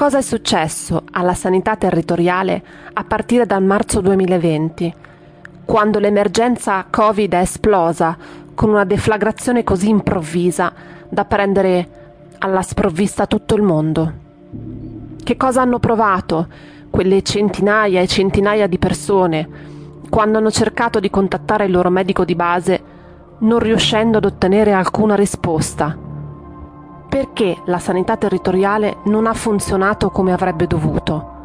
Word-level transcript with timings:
Cosa 0.00 0.16
è 0.16 0.22
successo 0.22 1.02
alla 1.10 1.34
sanità 1.34 1.76
territoriale 1.76 2.62
a 2.94 3.04
partire 3.04 3.44
dal 3.44 3.62
marzo 3.62 4.00
2020, 4.00 4.94
quando 5.66 5.98
l'emergenza 5.98 6.86
Covid 6.88 7.30
è 7.34 7.40
esplosa 7.40 8.16
con 8.54 8.70
una 8.70 8.84
deflagrazione 8.84 9.62
così 9.62 9.90
improvvisa 9.90 10.72
da 11.06 11.26
prendere 11.26 11.88
alla 12.38 12.62
sprovvista 12.62 13.26
tutto 13.26 13.54
il 13.54 13.60
mondo? 13.60 14.12
Che 15.22 15.36
cosa 15.36 15.60
hanno 15.60 15.78
provato 15.78 16.48
quelle 16.88 17.20
centinaia 17.20 18.00
e 18.00 18.06
centinaia 18.06 18.66
di 18.66 18.78
persone 18.78 19.48
quando 20.08 20.38
hanno 20.38 20.50
cercato 20.50 20.98
di 20.98 21.10
contattare 21.10 21.66
il 21.66 21.72
loro 21.72 21.90
medico 21.90 22.24
di 22.24 22.34
base 22.34 22.82
non 23.40 23.58
riuscendo 23.58 24.16
ad 24.16 24.24
ottenere 24.24 24.72
alcuna 24.72 25.14
risposta? 25.14 26.08
Perché 27.10 27.56
la 27.64 27.80
sanità 27.80 28.16
territoriale 28.16 28.98
non 29.06 29.26
ha 29.26 29.34
funzionato 29.34 30.10
come 30.10 30.32
avrebbe 30.32 30.68
dovuto? 30.68 31.38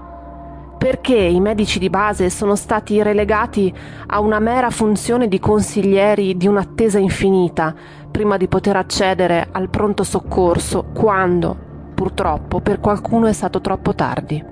Perché 0.77 1.15
i 1.15 1.39
medici 1.39 1.79
di 1.79 1.89
base 1.89 2.29
sono 2.29 2.55
stati 2.55 3.01
relegati 3.01 3.73
a 4.05 4.19
una 4.19 4.37
mera 4.37 4.69
funzione 4.69 5.27
di 5.27 5.39
consiglieri 5.39 6.37
di 6.37 6.45
un'attesa 6.45 6.99
infinita 6.99 7.73
prima 8.11 8.37
di 8.37 8.47
poter 8.47 8.75
accedere 8.75 9.47
al 9.51 9.69
pronto 9.69 10.03
soccorso 10.03 10.85
quando, 10.93 11.57
purtroppo, 11.95 12.59
per 12.59 12.79
qualcuno 12.79 13.25
è 13.25 13.33
stato 13.33 13.59
troppo 13.59 13.95
tardi? 13.95 14.45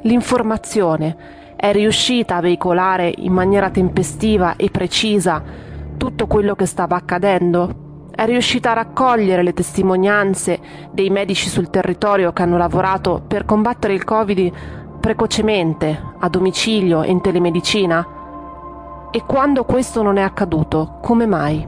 L'informazione 0.00 1.16
è 1.54 1.70
riuscita 1.70 2.34
a 2.34 2.40
veicolare 2.40 3.14
in 3.18 3.32
maniera 3.32 3.70
tempestiva 3.70 4.56
e 4.56 4.68
precisa 4.68 5.40
tutto 5.96 6.26
quello 6.26 6.56
che 6.56 6.66
stava 6.66 6.96
accadendo? 6.96 7.89
È 8.20 8.26
riuscita 8.26 8.72
a 8.72 8.74
raccogliere 8.74 9.42
le 9.42 9.54
testimonianze 9.54 10.60
dei 10.92 11.08
medici 11.08 11.48
sul 11.48 11.70
territorio 11.70 12.34
che 12.34 12.42
hanno 12.42 12.58
lavorato 12.58 13.22
per 13.26 13.46
combattere 13.46 13.94
il 13.94 14.04
Covid 14.04 14.98
precocemente, 15.00 15.98
a 16.18 16.28
domicilio 16.28 17.02
e 17.02 17.10
in 17.10 17.22
telemedicina? 17.22 18.06
E 19.10 19.22
quando 19.24 19.64
questo 19.64 20.02
non 20.02 20.18
è 20.18 20.20
accaduto, 20.20 20.98
come 21.00 21.24
mai? 21.24 21.66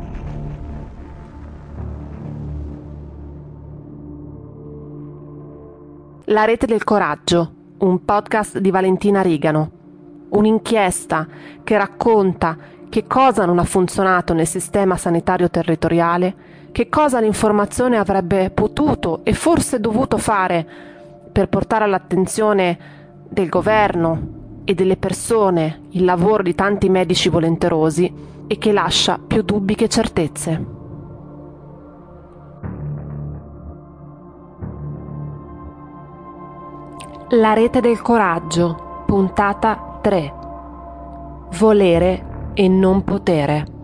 La 6.24 6.44
rete 6.44 6.66
del 6.66 6.84
coraggio, 6.84 7.52
un 7.78 8.04
podcast 8.04 8.58
di 8.58 8.70
Valentina 8.70 9.22
Rigano, 9.22 9.70
un'inchiesta 10.28 11.26
che 11.64 11.78
racconta 11.78 12.58
che 12.92 13.06
cosa 13.06 13.46
non 13.46 13.58
ha 13.58 13.64
funzionato 13.64 14.34
nel 14.34 14.46
sistema 14.46 14.98
sanitario 14.98 15.48
territoriale, 15.48 16.34
che 16.72 16.90
cosa 16.90 17.20
l'informazione 17.20 17.96
avrebbe 17.96 18.50
potuto 18.50 19.20
e 19.22 19.32
forse 19.32 19.80
dovuto 19.80 20.18
fare 20.18 20.66
per 21.32 21.48
portare 21.48 21.84
all'attenzione 21.84 22.78
del 23.30 23.48
governo 23.48 24.60
e 24.64 24.74
delle 24.74 24.98
persone 24.98 25.84
il 25.92 26.04
lavoro 26.04 26.42
di 26.42 26.54
tanti 26.54 26.90
medici 26.90 27.30
volenterosi 27.30 28.12
e 28.46 28.58
che 28.58 28.72
lascia 28.72 29.18
più 29.26 29.40
dubbi 29.40 29.74
che 29.74 29.88
certezze. 29.88 30.66
La 37.30 37.54
rete 37.54 37.80
del 37.80 38.02
coraggio, 38.02 39.04
puntata 39.06 39.98
3. 40.02 40.34
Volere 41.52 42.31
e 42.54 42.68
non 42.68 43.04
potere. 43.04 43.80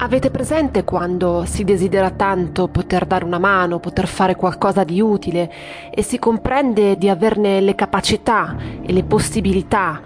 Avete 0.00 0.30
presente 0.30 0.84
quando 0.84 1.44
si 1.44 1.64
desidera 1.64 2.10
tanto 2.10 2.68
poter 2.68 3.04
dare 3.04 3.24
una 3.24 3.40
mano, 3.40 3.80
poter 3.80 4.06
fare 4.06 4.36
qualcosa 4.36 4.84
di 4.84 5.00
utile 5.00 5.52
e 5.92 6.02
si 6.02 6.20
comprende 6.20 6.96
di 6.96 7.08
averne 7.08 7.60
le 7.60 7.74
capacità 7.74 8.56
e 8.80 8.92
le 8.92 9.02
possibilità, 9.02 10.00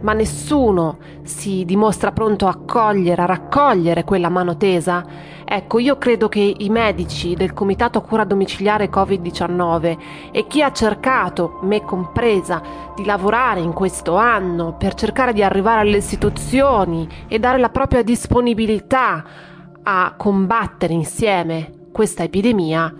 ma 0.00 0.12
nessuno 0.12 0.98
si 1.22 1.64
dimostra 1.64 2.12
pronto 2.12 2.46
a 2.46 2.56
cogliere, 2.56 3.22
a 3.22 3.26
raccogliere 3.26 4.04
quella 4.04 4.28
mano 4.28 4.58
tesa? 4.58 5.02
Ecco, 5.48 5.78
io 5.78 5.96
credo 5.96 6.28
che 6.28 6.56
i 6.58 6.68
medici 6.70 7.36
del 7.36 7.52
Comitato 7.52 8.00
Cura 8.00 8.24
Domiciliare 8.24 8.90
Covid-19 8.90 9.96
e 10.32 10.44
chi 10.48 10.60
ha 10.60 10.72
cercato, 10.72 11.60
me 11.62 11.82
compresa, 11.82 12.60
di 12.96 13.04
lavorare 13.04 13.60
in 13.60 13.72
questo 13.72 14.16
anno 14.16 14.74
per 14.76 14.94
cercare 14.94 15.32
di 15.32 15.44
arrivare 15.44 15.82
alle 15.82 15.98
istituzioni 15.98 17.08
e 17.28 17.38
dare 17.38 17.58
la 17.58 17.68
propria 17.68 18.02
disponibilità 18.02 19.24
a 19.84 20.14
combattere 20.16 20.94
insieme 20.94 21.70
questa 21.92 22.24
epidemia, 22.24 22.92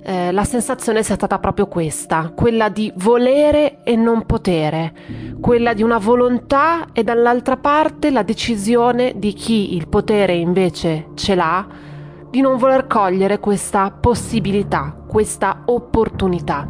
eh, 0.00 0.30
la 0.30 0.44
sensazione 0.44 1.02
sia 1.02 1.16
stata 1.16 1.40
proprio 1.40 1.66
questa, 1.66 2.30
quella 2.32 2.68
di 2.68 2.92
volere 2.94 3.82
e 3.82 3.96
non 3.96 4.24
potere, 4.24 4.94
quella 5.40 5.74
di 5.74 5.82
una 5.82 5.98
volontà 5.98 6.86
e 6.92 7.02
dall'altra 7.02 7.56
parte 7.56 8.12
la 8.12 8.22
decisione 8.22 9.14
di 9.16 9.32
chi 9.32 9.74
il 9.74 9.88
potere 9.88 10.34
invece 10.34 11.08
ce 11.14 11.34
l'ha 11.34 11.86
di 12.30 12.40
non 12.40 12.56
voler 12.56 12.86
cogliere 12.86 13.38
questa 13.38 13.90
possibilità, 13.90 14.94
questa 15.06 15.62
opportunità. 15.66 16.68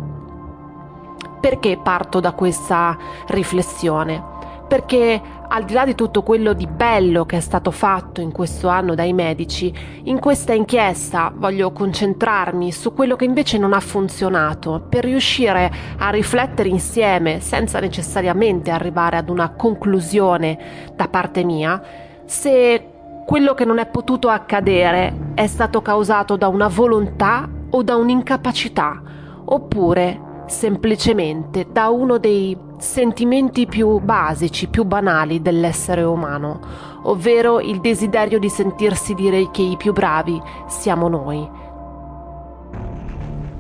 Perché 1.41 1.79
parto 1.83 2.21
da 2.21 2.33
questa 2.33 2.97
riflessione? 3.29 4.37
Perché 4.69 5.21
al 5.49 5.65
di 5.65 5.73
là 5.73 5.87
di 5.87 5.95
tutto 5.95 6.23
quello 6.23 6.53
di 6.53 6.67
bello 6.67 7.25
che 7.25 7.39
è 7.39 7.41
stato 7.41 7.71
fatto 7.71 8.21
in 8.21 8.33
questo 8.33 8.69
anno 8.69 8.95
dai 8.95 9.15
medici, 9.15 9.73
in 10.05 10.21
questa 10.21 10.53
inchiesta 10.53 11.33
voglio 11.35 11.73
concentrarmi 11.73 12.71
su 12.71 12.93
quello 12.93 13.17
che 13.17 13.25
invece 13.25 13.57
non 13.57 13.73
ha 13.73 13.81
funzionato 13.81 14.85
per 14.89 15.05
riuscire 15.05 15.73
a 15.97 16.11
riflettere 16.11 16.69
insieme, 16.69 17.41
senza 17.41 17.81
necessariamente 17.81 18.71
arrivare 18.71 19.17
ad 19.17 19.31
una 19.31 19.51
conclusione 19.51 20.93
da 20.95 21.09
parte 21.09 21.45
mia, 21.45 21.81
se 22.27 22.98
quello 23.29 23.53
che 23.53 23.67
non 23.67 23.79
è 23.79 23.85
potuto 23.85 24.31
accadere 24.31 25.33
è 25.35 25.47
stato 25.47 25.83
causato 25.83 26.39
da 26.39 26.49
una 26.49 26.67
volontà 26.67 27.47
o 27.69 27.83
da 27.83 27.95
un'incapacità, 27.95 29.03
oppure 29.45 30.45
semplicemente 30.47 31.67
da 31.71 31.91
uno 31.91 32.17
dei 32.17 32.57
sentimenti 32.79 33.67
più 33.67 33.99
basici, 34.01 34.69
più 34.69 34.85
banali 34.85 35.43
dell'essere 35.43 36.05
umano, 36.05 36.59
ovvero 37.03 37.61
il 37.61 37.83
desiderio 37.83 38.39
di 38.39 38.49
sentirsi 38.49 39.13
dire 39.13 39.51
che 39.51 39.61
i 39.61 39.77
più 39.77 39.93
bravi 39.93 40.41
siamo 40.67 41.09
noi. 41.09 41.47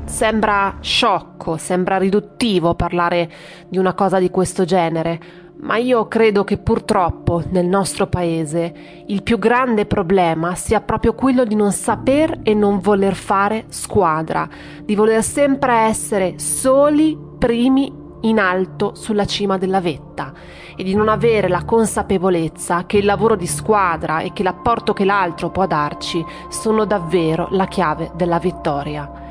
Sembra 0.06 0.76
sciocco, 0.80 1.58
sembra 1.58 1.98
riduttivo 1.98 2.74
parlare 2.74 3.30
di 3.68 3.76
una 3.76 3.92
cosa 3.92 4.18
di 4.18 4.30
questo 4.30 4.64
genere, 4.64 5.20
ma 5.60 5.76
io 5.76 6.06
credo 6.06 6.44
che 6.44 6.58
purtroppo 6.58 7.42
nel 7.50 7.66
nostro 7.66 8.06
paese 8.06 9.04
il 9.06 9.22
più 9.22 9.38
grande 9.38 9.86
problema 9.86 10.54
sia 10.54 10.80
proprio 10.80 11.14
quello 11.14 11.44
di 11.44 11.54
non 11.54 11.72
saper 11.72 12.40
e 12.42 12.54
non 12.54 12.78
voler 12.78 13.14
fare 13.14 13.64
squadra, 13.68 14.48
di 14.82 14.94
voler 14.94 15.22
sempre 15.22 15.74
essere 15.74 16.38
soli, 16.38 17.18
primi, 17.38 18.06
in 18.22 18.38
alto 18.38 18.94
sulla 18.94 19.26
cima 19.26 19.58
della 19.58 19.80
vetta 19.80 20.32
e 20.76 20.82
di 20.82 20.94
non 20.94 21.08
avere 21.08 21.48
la 21.48 21.64
consapevolezza 21.64 22.84
che 22.86 22.98
il 22.98 23.04
lavoro 23.04 23.36
di 23.36 23.46
squadra 23.46 24.20
e 24.20 24.32
che 24.32 24.42
l'apporto 24.42 24.92
che 24.92 25.04
l'altro 25.04 25.50
può 25.50 25.66
darci 25.66 26.24
sono 26.48 26.84
davvero 26.84 27.48
la 27.52 27.66
chiave 27.66 28.10
della 28.14 28.38
vittoria. 28.38 29.26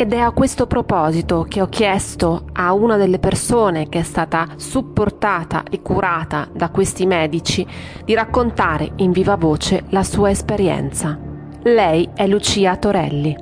Ed 0.00 0.14
è 0.14 0.18
a 0.18 0.30
questo 0.30 0.66
proposito 0.66 1.44
che 1.46 1.60
ho 1.60 1.66
chiesto 1.66 2.46
a 2.54 2.72
una 2.72 2.96
delle 2.96 3.18
persone 3.18 3.90
che 3.90 3.98
è 3.98 4.02
stata 4.02 4.48
supportata 4.56 5.62
e 5.70 5.82
curata 5.82 6.48
da 6.50 6.70
questi 6.70 7.04
medici 7.04 7.66
di 8.02 8.14
raccontare 8.14 8.92
in 8.96 9.12
viva 9.12 9.36
voce 9.36 9.84
la 9.90 10.02
sua 10.02 10.30
esperienza. 10.30 11.18
Lei 11.64 12.08
è 12.14 12.26
Lucia 12.26 12.78
Torelli 12.78 13.36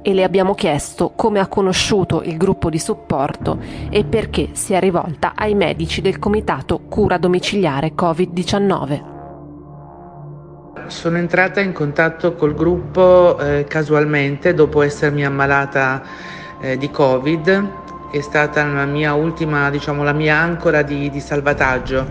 e 0.00 0.14
le 0.14 0.22
abbiamo 0.22 0.54
chiesto 0.54 1.10
come 1.16 1.40
ha 1.40 1.48
conosciuto 1.48 2.22
il 2.22 2.36
gruppo 2.36 2.70
di 2.70 2.78
supporto 2.78 3.58
e 3.90 4.04
perché 4.04 4.50
si 4.52 4.74
è 4.74 4.78
rivolta 4.78 5.32
ai 5.34 5.56
medici 5.56 6.00
del 6.02 6.20
Comitato 6.20 6.82
Cura 6.88 7.18
Domiciliare 7.18 7.94
Covid-19 7.96 9.15
sono 10.88 11.18
entrata 11.18 11.60
in 11.60 11.72
contatto 11.72 12.34
col 12.34 12.54
gruppo 12.54 13.38
eh, 13.38 13.64
casualmente 13.68 14.54
dopo 14.54 14.82
essermi 14.82 15.24
ammalata 15.24 16.02
eh, 16.60 16.76
di 16.76 16.90
Covid, 16.90 17.70
è 18.10 18.20
stata 18.20 18.64
la 18.64 18.84
mia 18.84 19.14
ultima, 19.14 19.68
diciamo, 19.70 20.02
la 20.02 20.12
mia 20.12 20.36
ancora 20.36 20.82
di, 20.82 21.10
di, 21.10 21.20
salvataggio. 21.20 22.06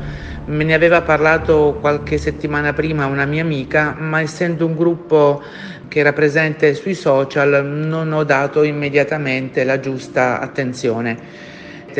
Me 0.45 0.63
ne 0.63 0.73
aveva 0.73 1.01
parlato 1.01 1.77
qualche 1.79 2.17
settimana 2.17 2.73
prima 2.73 3.05
una 3.05 3.25
mia 3.25 3.41
amica, 3.41 3.95
ma 3.97 4.21
essendo 4.21 4.65
un 4.65 4.75
gruppo 4.75 5.41
che 5.87 5.99
era 5.99 6.13
presente 6.13 6.73
sui 6.73 6.93
social 6.93 7.65
non 7.65 8.11
ho 8.11 8.23
dato 8.23 8.63
immediatamente 8.63 9.63
la 9.63 9.79
giusta 9.79 10.39
attenzione. 10.39 11.17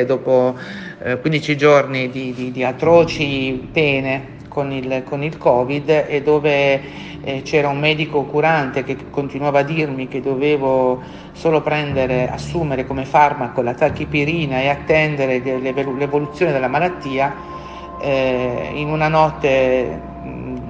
Dopo 0.05 0.57
eh, 1.03 1.17
15 1.17 1.55
giorni 1.55 2.09
di, 2.09 2.33
di, 2.33 2.51
di 2.51 2.63
atroci 2.63 3.69
pene 3.71 4.34
con 4.55 4.71
il, 4.71 5.03
con 5.03 5.21
il 5.21 5.37
Covid 5.37 6.05
e 6.07 6.21
dove 6.21 6.81
eh, 7.21 7.41
c'era 7.41 7.67
un 7.67 7.77
medico 7.77 8.23
curante 8.23 8.85
che 8.85 8.95
continuava 9.09 9.59
a 9.59 9.63
dirmi 9.63 10.07
che 10.07 10.21
dovevo 10.21 11.01
solo 11.33 11.61
prendere, 11.61 12.29
assumere 12.29 12.87
come 12.87 13.03
farmaco 13.03 13.61
la 13.61 13.73
tachipirina 13.73 14.61
e 14.61 14.69
attendere 14.69 15.39
l'evoluzione 15.39 16.53
della 16.53 16.69
malattia, 16.69 17.35
eh, 17.99 18.71
in 18.75 18.87
una 18.87 19.09
notte 19.09 20.13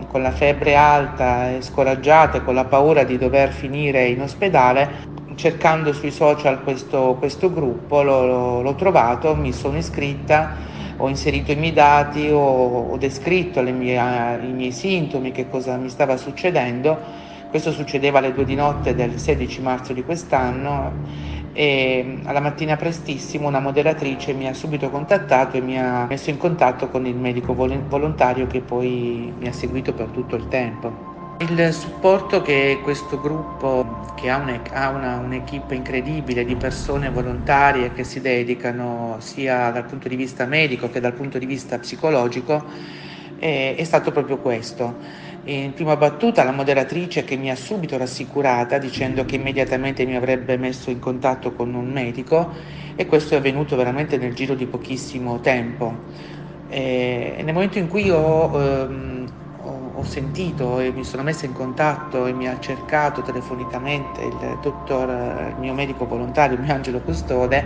con 0.07 0.23
la 0.23 0.31
febbre 0.31 0.75
alta 0.75 1.51
e 1.51 1.61
scoraggiata 1.61 2.39
e 2.39 2.43
con 2.43 2.55
la 2.55 2.65
paura 2.65 3.03
di 3.03 3.19
dover 3.19 3.51
finire 3.51 4.07
in 4.07 4.21
ospedale, 4.21 5.13
cercando 5.35 5.93
sui 5.93 6.09
social 6.09 6.63
questo, 6.63 7.17
questo 7.19 7.53
gruppo, 7.53 8.01
l'ho, 8.01 8.63
l'ho 8.63 8.75
trovato, 8.75 9.35
mi 9.35 9.51
sono 9.51 9.77
iscritta 9.77 10.73
ho 10.97 11.07
inserito 11.09 11.51
i 11.51 11.55
miei 11.55 11.73
dati, 11.73 12.29
ho, 12.29 12.89
ho 12.89 12.97
descritto 12.97 13.61
mie, 13.61 13.95
i 14.41 14.53
miei 14.53 14.71
sintomi, 14.71 15.31
che 15.31 15.47
cosa 15.47 15.77
mi 15.77 15.89
stava 15.89 16.17
succedendo. 16.17 16.99
Questo 17.47 17.71
succedeva 17.71 18.19
alle 18.19 18.33
due 18.33 18.45
di 18.45 18.55
notte 18.55 18.95
del 18.95 19.17
16 19.19 19.61
marzo 19.61 19.93
di 19.93 20.03
quest'anno 20.03 21.03
e 21.51 22.21
alla 22.25 22.41
mattina 22.41 22.75
prestissimo 22.75 23.47
una 23.47 23.61
moderatrice 23.61 24.33
mi 24.33 24.47
ha 24.47 24.53
subito 24.53 24.89
contattato 24.89 25.55
e 25.55 25.61
mi 25.61 25.79
ha 25.79 26.05
messo 26.05 26.29
in 26.29 26.37
contatto 26.37 26.89
con 26.89 27.05
il 27.05 27.15
medico 27.15 27.53
volontario 27.53 28.45
che 28.47 28.61
poi 28.61 29.33
mi 29.37 29.47
ha 29.47 29.53
seguito 29.53 29.93
per 29.93 30.11
tutto 30.11 30.35
il 30.35 30.47
tempo. 30.49 31.14
Il 31.37 31.73
supporto 31.73 32.41
che 32.41 32.79
questo 32.81 33.19
gruppo, 33.19 34.13
che 34.15 34.29
ha, 34.29 34.37
un, 34.37 34.57
ha 34.71 34.89
una, 34.89 35.17
un'equipe 35.17 35.75
incredibile 35.75 36.45
di 36.45 36.55
persone 36.55 37.09
volontarie 37.09 37.91
che 37.91 38.05
si 38.05 38.21
dedicano 38.21 39.17
sia 39.19 39.69
dal 39.69 39.83
punto 39.83 40.07
di 40.07 40.15
vista 40.15 40.45
medico 40.45 40.89
che 40.89 41.01
dal 41.01 41.11
punto 41.11 41.37
di 41.37 41.45
vista 41.45 41.77
psicologico, 41.77 42.63
è, 43.37 43.75
è 43.77 43.83
stato 43.83 44.13
proprio 44.13 44.37
questo. 44.37 44.95
In 45.43 45.73
prima 45.73 45.97
battuta 45.97 46.45
la 46.45 46.53
moderatrice 46.53 47.25
che 47.25 47.35
mi 47.35 47.51
ha 47.51 47.55
subito 47.55 47.97
rassicurata 47.97 48.77
dicendo 48.77 49.25
che 49.25 49.35
immediatamente 49.35 50.05
mi 50.05 50.15
avrebbe 50.15 50.55
messo 50.55 50.89
in 50.89 50.99
contatto 50.99 51.51
con 51.51 51.73
un 51.73 51.91
medico 51.91 52.49
e 52.95 53.05
questo 53.07 53.33
è 53.33 53.37
avvenuto 53.37 53.75
veramente 53.75 54.17
nel 54.17 54.33
giro 54.33 54.55
di 54.55 54.67
pochissimo 54.67 55.41
tempo. 55.41 55.93
E 56.69 57.41
nel 57.43 57.53
momento 57.53 57.77
in 57.77 57.89
cui 57.89 58.09
ho... 58.09 58.57
Ehm, 58.57 59.14
sentito 60.05 60.79
e 60.79 60.91
mi 60.91 61.03
sono 61.03 61.23
messa 61.23 61.45
in 61.45 61.53
contatto 61.53 62.25
e 62.25 62.33
mi 62.33 62.47
ha 62.47 62.59
cercato 62.59 63.21
telefonicamente 63.21 64.21
il 64.21 64.57
dottor, 64.61 65.09
il 65.49 65.59
mio 65.59 65.73
medico 65.73 66.05
volontario, 66.05 66.55
il 66.55 66.63
mio 66.63 66.73
angelo 66.73 67.01
custode, 67.01 67.65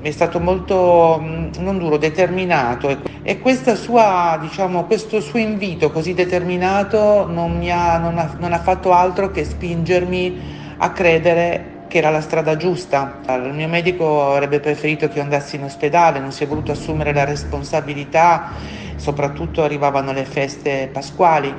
è 0.00 0.10
stato 0.10 0.38
molto, 0.38 1.18
non 1.20 1.78
duro, 1.78 1.96
determinato 1.96 3.02
e 3.22 3.40
sua, 3.74 4.38
diciamo, 4.40 4.84
questo 4.84 5.20
suo 5.20 5.38
invito 5.38 5.90
così 5.90 6.14
determinato 6.14 7.26
non, 7.26 7.60
ha, 7.70 7.98
non, 7.98 8.18
ha, 8.18 8.36
non 8.38 8.52
ha 8.52 8.58
fatto 8.60 8.92
altro 8.92 9.30
che 9.30 9.44
spingermi 9.44 10.40
a 10.78 10.92
credere 10.92 11.77
che 11.88 11.98
era 11.98 12.10
la 12.10 12.20
strada 12.20 12.56
giusta. 12.56 13.20
Il 13.26 13.54
mio 13.54 13.68
medico 13.68 14.30
avrebbe 14.30 14.60
preferito 14.60 15.08
che 15.08 15.16
io 15.16 15.22
andassi 15.22 15.56
in 15.56 15.64
ospedale, 15.64 16.20
non 16.20 16.30
si 16.30 16.44
è 16.44 16.46
voluto 16.46 16.72
assumere 16.72 17.12
la 17.12 17.24
responsabilità 17.24 18.52
soprattutto 18.98 19.62
arrivavano 19.62 20.12
le 20.12 20.24
feste 20.24 20.90
pasquali, 20.92 21.54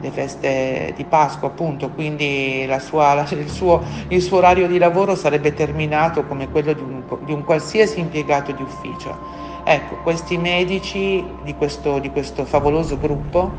le 0.00 0.10
feste 0.10 0.92
di 0.96 1.04
Pasqua 1.04 1.48
appunto, 1.48 1.90
quindi 1.90 2.68
sua, 2.80 3.14
la, 3.14 3.26
il, 3.30 3.48
suo, 3.48 3.82
il, 4.08 4.22
suo, 4.22 4.38
orario 4.38 4.66
di 4.66 4.78
lavoro 4.78 5.14
sarebbe 5.14 5.54
terminato 5.54 6.24
come 6.24 6.48
quello 6.48 6.72
di 6.72 6.80
un, 6.80 7.02
di 7.24 7.32
un 7.32 7.44
qualsiasi 7.44 8.00
impiegato 8.00 8.52
di 8.52 8.62
ufficio. 8.62 9.46
Ecco, 9.64 9.96
questi 10.02 10.38
medici 10.38 11.22
di 11.42 11.54
questo, 11.54 11.98
di 11.98 12.10
questo 12.10 12.44
favoloso 12.46 12.98
gruppo 12.98 13.56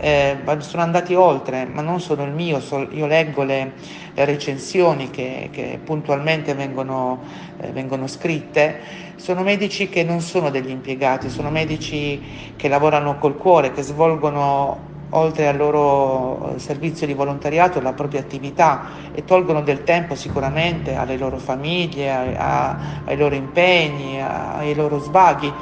eh, 0.00 0.38
sono 0.58 0.82
andati 0.82 1.14
oltre, 1.14 1.66
ma 1.66 1.82
non 1.82 2.00
sono 2.00 2.24
il 2.24 2.32
mio, 2.32 2.60
so, 2.60 2.88
io 2.90 3.06
leggo 3.06 3.42
le, 3.42 3.72
le 4.14 4.24
recensioni 4.24 5.10
che, 5.10 5.50
che 5.52 5.78
puntualmente 5.82 6.54
vengono, 6.54 7.20
eh, 7.60 7.70
vengono, 7.70 8.06
scritte, 8.06 8.80
sono 9.16 9.42
medici 9.42 9.88
che 9.88 10.02
non 10.02 10.20
sono 10.20 10.50
degli 10.50 10.70
impiegati, 10.70 11.28
sono 11.28 11.50
medici 11.50 12.20
che 12.56 12.68
lavorano 12.68 13.18
col 13.18 13.36
cuore, 13.36 13.72
che 13.72 13.82
svolgono 13.82 14.88
oltre 15.10 15.48
al 15.48 15.56
loro 15.56 16.54
eh, 16.54 16.58
servizio 16.58 17.06
di 17.06 17.14
volontariato 17.14 17.80
la 17.80 17.92
propria 17.92 18.20
attività 18.20 18.82
e 19.12 19.24
tolgono 19.24 19.60
del 19.60 19.82
tempo 19.82 20.14
sicuramente 20.14 20.94
alle 20.94 21.16
loro 21.16 21.38
famiglie, 21.38 22.10
a, 22.10 22.22
a, 22.36 22.78
ai 23.04 23.16
loro 23.16 23.34
impegni, 23.34 24.20
a, 24.20 24.54
ai 24.54 24.74
loro 24.74 24.98
svaghi 24.98 25.52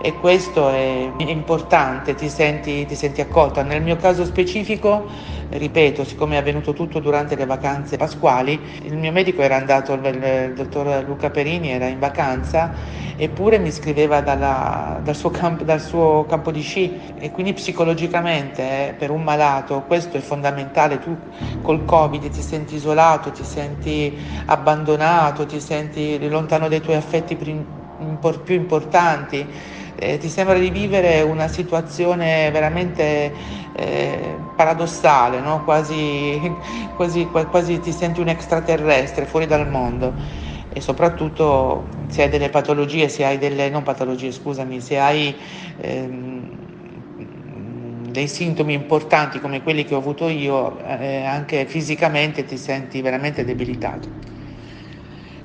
e 0.00 0.14
questo 0.14 0.68
è 0.70 1.10
importante, 1.18 2.14
ti 2.14 2.28
senti, 2.28 2.84
ti 2.86 2.94
senti 2.94 3.20
accolta. 3.20 3.62
Nel 3.62 3.82
mio 3.82 3.96
caso 3.96 4.24
specifico, 4.24 5.06
ripeto, 5.50 6.04
siccome 6.04 6.36
è 6.36 6.38
avvenuto 6.38 6.72
tutto 6.72 7.00
durante 7.00 7.36
le 7.36 7.46
vacanze 7.46 7.96
pasquali, 7.96 8.60
il 8.82 8.96
mio 8.96 9.12
medico 9.12 9.42
era 9.42 9.56
andato, 9.56 9.94
il, 9.94 10.52
dottor 10.54 11.04
Luca 11.06 11.30
Perini 11.30 11.70
era 11.70 11.86
in 11.86 11.98
vacanza 11.98 13.04
eppure 13.16 13.58
mi 13.58 13.70
scriveva 13.70 14.20
dalla, 14.20 15.00
dal, 15.02 15.16
suo 15.16 15.30
camp, 15.30 15.62
dal, 15.62 15.80
suo 15.80 16.26
campo 16.28 16.50
di 16.50 16.60
sci. 16.60 16.92
E 17.18 17.30
quindi 17.30 17.52
psicologicamente 17.52 18.62
eh, 18.62 18.92
per 18.92 19.10
un 19.10 19.22
malato 19.22 19.82
questo 19.86 20.16
è 20.16 20.20
fondamentale, 20.20 20.98
tu 20.98 21.16
col 21.62 21.84
Covid 21.84 22.28
ti 22.28 22.42
senti 22.42 22.76
isolato, 22.76 23.30
ti 23.30 23.44
senti 23.44 24.16
abbandonato, 24.46 25.46
ti 25.46 25.60
senti 25.60 26.28
lontano 26.28 26.68
dai 26.68 26.80
tuoi 26.80 26.96
affetti 26.96 27.36
più 27.36 28.54
importanti 28.54 29.46
eh, 29.98 30.18
ti 30.18 30.28
sembra 30.28 30.58
di 30.58 30.70
vivere 30.70 31.22
una 31.22 31.48
situazione 31.48 32.50
veramente 32.50 33.34
eh, 33.72 34.38
paradossale, 34.54 35.40
no? 35.40 35.62
quasi, 35.64 36.58
quasi, 36.94 37.30
quasi 37.30 37.80
ti 37.80 37.92
senti 37.92 38.20
un 38.20 38.28
extraterrestre 38.28 39.26
fuori 39.26 39.46
dal 39.46 39.68
mondo 39.68 40.16
e 40.68 40.80
soprattutto 40.80 41.88
se 42.08 42.22
hai 42.24 42.28
delle 42.28 42.50
patologie, 42.50 43.08
se 43.08 43.24
hai 43.24 43.38
delle, 43.38 43.70
non 43.70 43.82
patologie, 43.82 44.32
scusami, 44.32 44.80
se 44.80 44.98
hai 44.98 45.34
ehm, 45.76 46.50
dei 48.10 48.28
sintomi 48.28 48.74
importanti 48.74 49.40
come 49.40 49.62
quelli 49.62 49.84
che 49.84 49.94
ho 49.94 49.98
avuto 49.98 50.28
io, 50.28 50.78
eh, 50.80 51.24
anche 51.24 51.66
fisicamente 51.66 52.44
ti 52.44 52.56
senti 52.58 53.00
veramente 53.00 53.44
debilitato. 53.44 54.08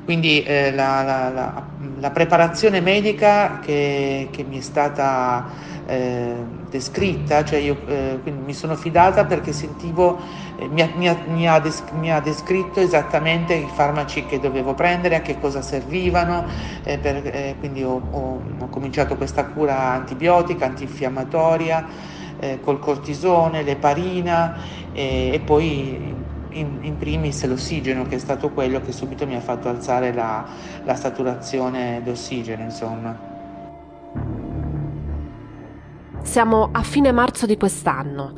Quindi 0.03 0.41
eh, 0.43 0.71
la, 0.73 1.03
la, 1.03 1.29
la, 1.29 1.63
la, 1.99 2.09
preparazione 2.09 2.81
medica 2.81 3.59
che, 3.59 4.29
che 4.31 4.43
mi 4.43 4.57
è 4.57 4.61
stata 4.61 5.45
eh, 5.85 6.33
descritta, 6.69 7.43
cioè 7.45 7.59
io 7.59 7.77
eh, 7.85 8.19
mi 8.23 8.53
sono 8.53 8.75
fidata 8.75 9.25
perché 9.25 9.53
sentivo, 9.53 10.19
eh, 10.57 10.67
mi 10.67 10.81
ha, 10.81 10.89
mi, 10.95 11.07
ha, 11.07 11.17
mi, 11.27 11.47
ha 11.47 11.59
des, 11.59 11.83
mi, 11.99 12.11
ha, 12.11 12.19
descritto 12.19 12.79
esattamente 12.79 13.53
i 13.53 13.67
farmaci 13.71 14.25
che 14.25 14.39
dovevo 14.39 14.73
prendere, 14.73 15.17
a 15.17 15.21
che 15.21 15.39
cosa 15.39 15.61
servivano, 15.61 16.45
eh, 16.83 16.97
per, 16.97 17.21
eh, 17.23 17.55
quindi 17.59 17.83
ho, 17.83 18.01
ho, 18.09 18.41
ho, 18.57 18.67
cominciato 18.69 19.15
questa 19.17 19.45
cura 19.45 19.91
antibiotica, 19.91 20.65
antinfiammatoria, 20.65 22.19
col 22.63 22.79
cortisone, 22.79 23.61
l'eparina 23.61 24.57
e 24.93 25.39
poi 25.45 26.20
in, 26.51 26.79
in, 26.81 26.97
primis 26.97 27.45
l'ossigeno 27.45 28.03
che 28.03 28.15
è 28.15 28.19
stato 28.19 28.49
quello 28.49 28.81
che 28.81 28.91
subito 28.91 29.25
mi 29.25 29.35
ha 29.35 29.41
fatto 29.41 29.69
alzare 29.69 30.13
la, 30.13 30.45
la 30.83 30.95
saturazione 30.95 32.01
d'ossigeno 32.03 32.63
insomma. 32.63 33.29
Siamo 36.21 36.69
a 36.71 36.83
fine 36.83 37.11
marzo 37.11 37.45
di 37.45 37.57
quest'anno 37.57 38.33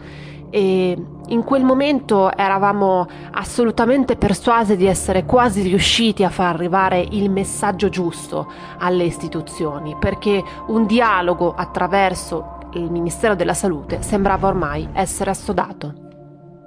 e 0.50 0.96
in 1.27 1.43
quel 1.43 1.63
momento 1.63 2.32
eravamo 2.32 3.08
assolutamente 3.32 4.15
persuasi 4.15 4.75
di 4.77 4.86
essere 4.86 5.25
quasi 5.25 5.63
riusciti 5.63 6.24
a 6.24 6.29
far 6.29 6.53
arrivare 6.53 7.05
il 7.12 7.32
messaggio 7.32 7.89
giusto 7.89 8.51
alle 8.77 9.03
istituzioni 9.03 9.96
perché 10.00 10.43
un 10.67 10.86
dialogo 10.86 11.53
attraverso 11.55 12.60
il 12.74 12.91
Ministero 12.91 13.36
della 13.36 13.53
Salute 13.53 14.01
sembrava 14.01 14.48
ormai 14.48 14.88
essere 14.93 15.32
assodato. 15.32 16.02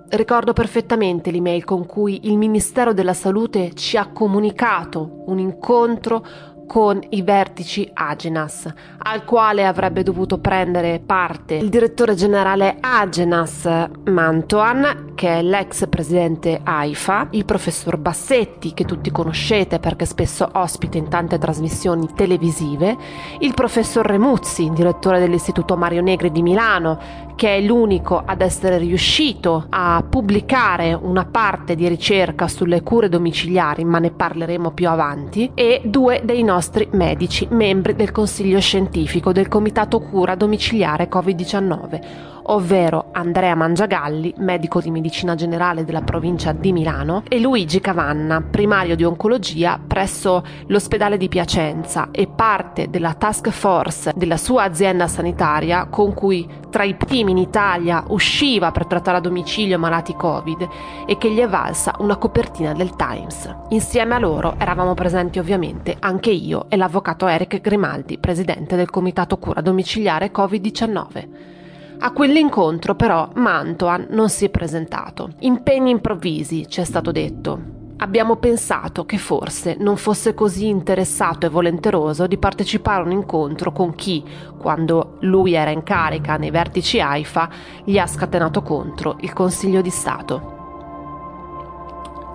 Ricordo 0.08 0.52
perfettamente 0.52 1.32
l'email 1.32 1.64
con 1.64 1.84
cui 1.84 2.28
il 2.28 2.38
Ministero 2.38 2.92
della 2.92 3.12
Salute 3.12 3.72
ci 3.74 3.96
ha 3.96 4.12
comunicato 4.12 5.24
un 5.26 5.40
incontro 5.40 6.24
con 6.66 7.00
i 7.10 7.22
vertici 7.22 7.88
Agenas, 7.94 8.68
al 8.98 9.24
quale 9.24 9.64
avrebbe 9.64 10.02
dovuto 10.02 10.38
prendere 10.38 11.00
parte 11.04 11.54
il 11.54 11.68
direttore 11.68 12.14
generale 12.14 12.78
Agenas 12.80 13.68
Mantoan, 14.04 15.12
che 15.14 15.38
è 15.38 15.42
l'ex 15.42 15.88
presidente 15.88 16.60
AIFA, 16.62 17.28
il 17.30 17.44
professor 17.44 17.96
Bassetti, 17.96 18.74
che 18.74 18.84
tutti 18.84 19.10
conoscete 19.10 19.78
perché 19.78 20.04
spesso 20.04 20.48
ospita 20.52 20.98
in 20.98 21.08
tante 21.08 21.38
trasmissioni 21.38 22.08
televisive, 22.14 22.96
il 23.38 23.54
professor 23.54 24.04
Remuzzi, 24.04 24.70
direttore 24.74 25.20
dell'Istituto 25.20 25.76
Mario 25.76 26.02
Negri 26.02 26.32
di 26.32 26.42
Milano, 26.42 26.98
che 27.36 27.56
è 27.56 27.60
l'unico 27.60 28.22
ad 28.24 28.40
essere 28.40 28.78
riuscito 28.78 29.66
a 29.68 30.02
pubblicare 30.08 30.94
una 30.94 31.26
parte 31.26 31.74
di 31.74 31.86
ricerca 31.86 32.48
sulle 32.48 32.82
cure 32.82 33.08
domiciliari, 33.08 33.84
ma 33.84 33.98
ne 33.98 34.10
parleremo 34.10 34.72
più 34.72 34.88
avanti, 34.88 35.50
e 35.54 35.82
due 35.84 36.22
dei 36.24 36.42
nostri 36.42 36.54
medici, 36.92 37.46
membri 37.50 37.94
del 37.94 38.12
Consiglio 38.12 38.60
scientifico 38.60 39.32
del 39.32 39.48
Comitato 39.48 40.00
Cura 40.00 40.34
Domiciliare 40.34 41.08
Covid-19 41.08 42.34
ovvero 42.48 43.08
Andrea 43.12 43.54
Mangiagalli, 43.54 44.34
medico 44.38 44.80
di 44.80 44.90
medicina 44.90 45.34
generale 45.34 45.84
della 45.84 46.02
provincia 46.02 46.52
di 46.52 46.72
Milano, 46.72 47.22
e 47.28 47.38
Luigi 47.40 47.80
Cavanna, 47.80 48.40
primario 48.42 48.96
di 48.96 49.04
oncologia 49.04 49.80
presso 49.84 50.44
l'ospedale 50.66 51.16
di 51.16 51.28
Piacenza 51.28 52.08
e 52.10 52.26
parte 52.26 52.88
della 52.88 53.14
task 53.14 53.50
force 53.50 54.12
della 54.14 54.36
sua 54.36 54.64
azienda 54.64 55.06
sanitaria 55.08 55.86
con 55.86 56.14
cui 56.14 56.48
tra 56.70 56.84
i 56.84 56.94
primi 56.94 57.30
in 57.30 57.38
Italia 57.38 58.04
usciva 58.08 58.70
per 58.70 58.86
trattare 58.86 59.18
a 59.18 59.20
domicilio 59.20 59.78
malati 59.78 60.14
Covid 60.14 60.68
e 61.06 61.16
che 61.16 61.30
gli 61.30 61.38
è 61.38 61.48
valsa 61.48 61.94
una 61.98 62.16
copertina 62.16 62.72
del 62.72 62.94
Times. 62.96 63.54
Insieme 63.70 64.14
a 64.14 64.18
loro 64.18 64.56
eravamo 64.58 64.94
presenti 64.94 65.38
ovviamente 65.38 65.96
anche 65.98 66.30
io 66.30 66.66
e 66.68 66.76
l'avvocato 66.76 67.26
Eric 67.26 67.60
Grimaldi, 67.60 68.18
presidente 68.18 68.76
del 68.76 68.90
Comitato 68.90 69.38
Cura 69.38 69.60
Domiciliare 69.60 70.30
Covid-19. 70.30 71.54
A 71.98 72.12
quell'incontro 72.12 72.94
però 72.94 73.30
Mantoan 73.34 74.08
non 74.10 74.28
si 74.28 74.44
è 74.44 74.50
presentato. 74.50 75.30
Impegni 75.40 75.90
improvvisi, 75.90 76.68
ci 76.68 76.80
è 76.80 76.84
stato 76.84 77.10
detto. 77.10 77.74
Abbiamo 77.98 78.36
pensato 78.36 79.06
che 79.06 79.16
forse 79.16 79.76
non 79.78 79.96
fosse 79.96 80.34
così 80.34 80.68
interessato 80.68 81.46
e 81.46 81.48
volenteroso 81.48 82.26
di 82.26 82.36
partecipare 82.36 83.00
a 83.00 83.06
un 83.06 83.12
incontro 83.12 83.72
con 83.72 83.94
chi, 83.94 84.22
quando 84.58 85.16
lui 85.20 85.54
era 85.54 85.70
in 85.70 85.82
carica 85.82 86.36
nei 86.36 86.50
vertici 86.50 87.00
AIFA, 87.00 87.48
gli 87.84 87.96
ha 87.96 88.06
scatenato 88.06 88.60
contro 88.60 89.16
il 89.20 89.32
Consiglio 89.32 89.80
di 89.80 89.90
Stato. 89.90 90.52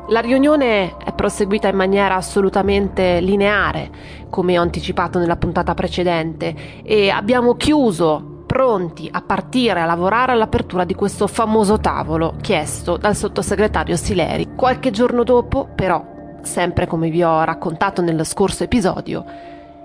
La 0.08 0.20
riunione 0.20 0.98
è 0.98 1.14
proseguita 1.14 1.68
in 1.68 1.76
maniera 1.76 2.16
assolutamente 2.16 3.22
lineare, 3.22 3.92
come 4.30 4.58
ho 4.58 4.62
anticipato 4.64 5.20
nella 5.20 5.38
puntata 5.38 5.76
precedente, 5.76 6.82
e 6.82 7.12
abbiamo 7.12 7.54
chiuso 7.56 8.31
pronti 8.52 9.08
a 9.10 9.22
partire 9.22 9.80
a 9.80 9.86
lavorare 9.86 10.34
all'apertura 10.34 10.84
di 10.84 10.94
questo 10.94 11.26
famoso 11.26 11.80
tavolo 11.80 12.36
chiesto 12.42 12.98
dal 12.98 13.16
sottosegretario 13.16 13.96
Sileri. 13.96 14.56
Qualche 14.58 14.92
giorno 14.92 15.24
dopo, 15.24 15.70
però, 15.74 16.06
sempre 16.42 16.86
come 16.86 17.10
vi 17.10 17.24
ho 17.24 17.46
raccontato 17.46 18.02
nello 18.02 18.26
scorso 18.26 18.66
episodio, 18.66 19.24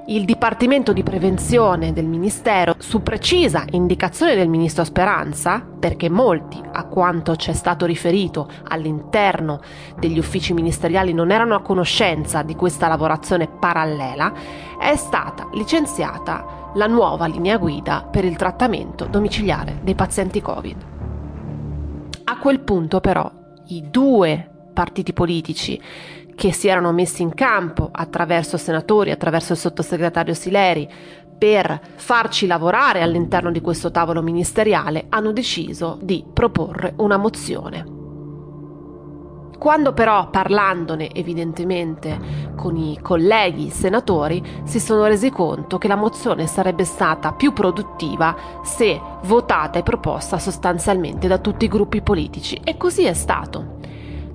il 0.06 0.24
Dipartimento 0.24 0.92
di 0.92 1.04
Prevenzione 1.04 1.92
del 1.92 2.06
Ministero, 2.06 2.74
su 2.78 3.04
precisa 3.04 3.64
indicazione 3.70 4.34
del 4.34 4.48
Ministro 4.48 4.82
Speranza, 4.82 5.64
perché 5.78 6.10
molti, 6.10 6.60
a 6.72 6.86
quanto 6.86 7.36
ci 7.36 7.50
è 7.50 7.54
stato 7.54 7.86
riferito 7.86 8.50
all'interno 8.66 9.60
degli 9.96 10.18
uffici 10.18 10.52
ministeriali, 10.52 11.12
non 11.12 11.30
erano 11.30 11.54
a 11.54 11.62
conoscenza 11.62 12.42
di 12.42 12.56
questa 12.56 12.88
lavorazione 12.88 13.46
parallela, 13.46 14.32
è 14.80 14.96
stata 14.96 15.48
licenziata 15.52 16.64
la 16.76 16.86
nuova 16.86 17.26
linea 17.26 17.56
guida 17.56 18.06
per 18.10 18.24
il 18.24 18.36
trattamento 18.36 19.06
domiciliare 19.06 19.80
dei 19.82 19.94
pazienti 19.94 20.40
Covid. 20.40 20.76
A 22.24 22.38
quel 22.38 22.60
punto 22.60 23.00
però 23.00 23.30
i 23.68 23.88
due 23.90 24.50
partiti 24.72 25.12
politici 25.12 25.80
che 26.34 26.52
si 26.52 26.68
erano 26.68 26.92
messi 26.92 27.22
in 27.22 27.32
campo 27.32 27.88
attraverso 27.90 28.58
senatori, 28.58 29.10
attraverso 29.10 29.52
il 29.52 29.58
sottosegretario 29.58 30.34
Sileri, 30.34 30.88
per 31.38 31.80
farci 31.94 32.46
lavorare 32.46 33.00
all'interno 33.00 33.50
di 33.50 33.62
questo 33.62 33.90
tavolo 33.90 34.22
ministeriale, 34.22 35.06
hanno 35.08 35.32
deciso 35.32 35.98
di 36.02 36.24
proporre 36.30 36.92
una 36.98 37.16
mozione 37.16 37.95
quando 39.58 39.92
però 39.92 40.30
parlandone 40.30 41.12
evidentemente 41.12 42.54
con 42.56 42.76
i 42.76 42.98
colleghi 43.00 43.70
senatori 43.70 44.42
si 44.64 44.80
sono 44.80 45.06
resi 45.06 45.30
conto 45.30 45.78
che 45.78 45.88
la 45.88 45.96
mozione 45.96 46.46
sarebbe 46.46 46.84
stata 46.84 47.32
più 47.32 47.52
produttiva 47.52 48.36
se 48.62 49.00
votata 49.22 49.78
e 49.78 49.82
proposta 49.82 50.38
sostanzialmente 50.38 51.28
da 51.28 51.38
tutti 51.38 51.64
i 51.64 51.68
gruppi 51.68 52.02
politici 52.02 52.60
e 52.62 52.76
così 52.76 53.04
è 53.04 53.14
stato. 53.14 53.74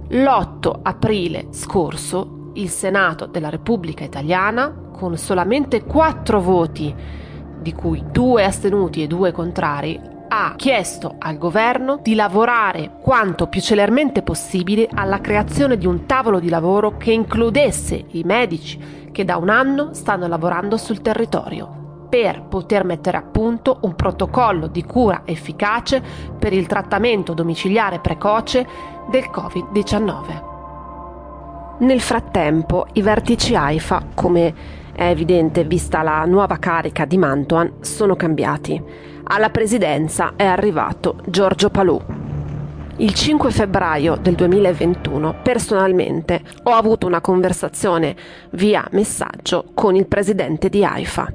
L'8 0.09 0.79
aprile 0.81 1.47
scorso 1.51 2.39
il 2.53 2.69
Senato 2.69 3.27
della 3.27 3.49
Repubblica 3.49 4.03
Italiana, 4.03 4.89
con 4.91 5.17
solamente 5.17 5.83
quattro 5.83 6.41
voti, 6.41 6.93
di 7.59 7.73
cui 7.73 8.03
due 8.11 8.43
astenuti 8.43 9.03
e 9.03 9.07
due 9.07 9.31
contrari, 9.31 9.99
ha 10.33 10.53
chiesto 10.55 11.15
al 11.19 11.37
governo 11.37 11.99
di 12.01 12.15
lavorare 12.15 12.89
quanto 13.01 13.47
più 13.47 13.59
celermente 13.59 14.21
possibile 14.21 14.87
alla 14.89 15.19
creazione 15.19 15.77
di 15.77 15.85
un 15.85 16.05
tavolo 16.05 16.39
di 16.39 16.47
lavoro 16.47 16.95
che 16.95 17.11
includesse 17.11 18.05
i 18.11 18.23
medici 18.23 19.09
che 19.11 19.25
da 19.25 19.35
un 19.35 19.49
anno 19.49 19.93
stanno 19.93 20.27
lavorando 20.27 20.77
sul 20.77 21.01
territorio 21.01 22.07
per 22.07 22.43
poter 22.43 22.85
mettere 22.85 23.17
a 23.17 23.23
punto 23.23 23.79
un 23.81 23.93
protocollo 23.93 24.67
di 24.67 24.85
cura 24.85 25.23
efficace 25.25 26.01
per 26.39 26.53
il 26.53 26.65
trattamento 26.65 27.33
domiciliare 27.33 27.99
precoce 27.99 28.65
del 29.09 29.29
Covid-19. 29.29 30.49
Nel 31.79 31.99
frattempo 31.99 32.87
i 32.93 33.01
vertici 33.01 33.53
AIFA, 33.53 34.03
come 34.13 34.53
è 34.93 35.09
evidente 35.09 35.65
vista 35.65 36.01
la 36.03 36.23
nuova 36.23 36.57
carica 36.57 37.03
di 37.03 37.17
Mantoan, 37.17 37.73
sono 37.81 38.15
cambiati 38.15 39.09
alla 39.31 39.49
presidenza 39.49 40.33
è 40.35 40.43
arrivato 40.43 41.15
Giorgio 41.25 41.69
Palù. 41.69 41.97
Il 42.97 43.13
5 43.13 43.49
febbraio 43.49 44.17
del 44.17 44.35
2021 44.35 45.37
personalmente 45.41 46.41
ho 46.63 46.71
avuto 46.71 47.07
una 47.07 47.21
conversazione 47.21 48.13
via 48.51 48.85
messaggio 48.91 49.67
con 49.73 49.95
il 49.95 50.05
presidente 50.05 50.67
di 50.67 50.83
AIFA. 50.83 51.33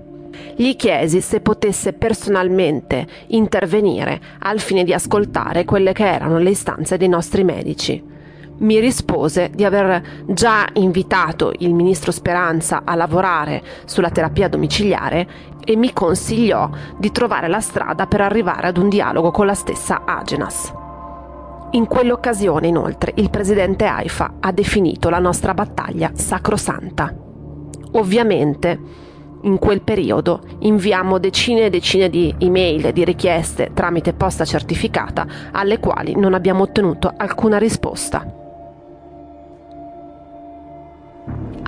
Gli 0.57 0.77
chiesi 0.77 1.23
se 1.23 1.41
potesse 1.41 1.95
personalmente 1.95 3.07
intervenire 3.29 4.21
al 4.41 4.61
fine 4.61 4.85
di 4.85 4.93
ascoltare 4.93 5.65
quelle 5.65 5.95
che 5.95 6.07
erano 6.07 6.37
le 6.37 6.51
istanze 6.51 6.99
dei 6.99 7.09
nostri 7.09 7.45
medici 7.45 8.15
mi 8.59 8.79
rispose 8.81 9.51
di 9.55 9.65
aver 9.65 10.25
già 10.27 10.67
invitato 10.75 11.53
il 11.59 11.75
ministro 11.75 12.13
Speranza 12.13 12.83
a 12.85 12.95
lavorare 12.95 13.63
sulla 13.85 14.11
terapia 14.11 14.49
domiciliare 14.49 15.29
e 15.65 15.77
mi 15.77 15.93
consigliò 15.93 16.71
di 16.97 17.11
trovare 17.11 17.49
la 17.49 17.61
strada 17.61 18.07
per 18.07 18.21
arrivare 18.21 18.69
ad 18.69 18.79
un 18.79 18.89
dialogo 18.89 19.31
con 19.31 19.47
la 19.47 19.55
stessa 19.55 20.03
Agenas. 20.05 20.73
In 21.73 21.87
quell'occasione, 21.87 22.69
inoltre, 22.69 23.13
il 23.17 23.29
presidente 23.29 23.85
AIFA 23.85 24.35
ha 24.41 24.53
definito 24.53 25.11
la 25.11 25.19
nostra 25.19 25.53
battaglia 25.53 26.13
sacrosanta. 26.15 27.13
Ovviamente, 27.93 28.79
in 29.43 29.59
quel 29.59 29.83
periodo 29.83 30.41
inviamo 30.61 31.19
decine 31.19 31.67
e 31.67 31.71
decine 31.71 32.09
di 32.09 32.35
email 32.39 32.87
e 32.87 32.93
di 32.93 33.05
richieste 33.05 33.71
tramite 33.75 34.13
posta 34.13 34.45
certificata 34.45 35.27
alle 35.53 35.79
quali 35.79 36.17
non 36.17 36.35
abbiamo 36.35 36.63
ottenuto 36.63 37.13
alcuna 37.17 37.59
risposta. 37.59 38.46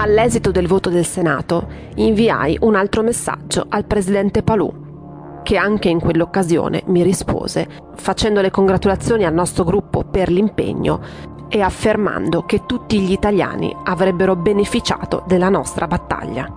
All'esito 0.00 0.52
del 0.52 0.68
voto 0.68 0.90
del 0.90 1.04
Senato 1.04 1.66
inviai 1.96 2.56
un 2.60 2.76
altro 2.76 3.02
messaggio 3.02 3.66
al 3.68 3.84
presidente 3.84 4.44
Palù, 4.44 5.40
che 5.42 5.56
anche 5.56 5.88
in 5.88 5.98
quell'occasione 5.98 6.84
mi 6.86 7.02
rispose 7.02 7.66
facendo 7.96 8.40
le 8.40 8.52
congratulazioni 8.52 9.24
al 9.24 9.34
nostro 9.34 9.64
gruppo 9.64 10.04
per 10.04 10.30
l'impegno 10.30 11.00
e 11.48 11.62
affermando 11.62 12.44
che 12.44 12.64
tutti 12.64 13.00
gli 13.00 13.10
italiani 13.10 13.74
avrebbero 13.86 14.36
beneficiato 14.36 15.24
della 15.26 15.48
nostra 15.48 15.88
battaglia. 15.88 16.48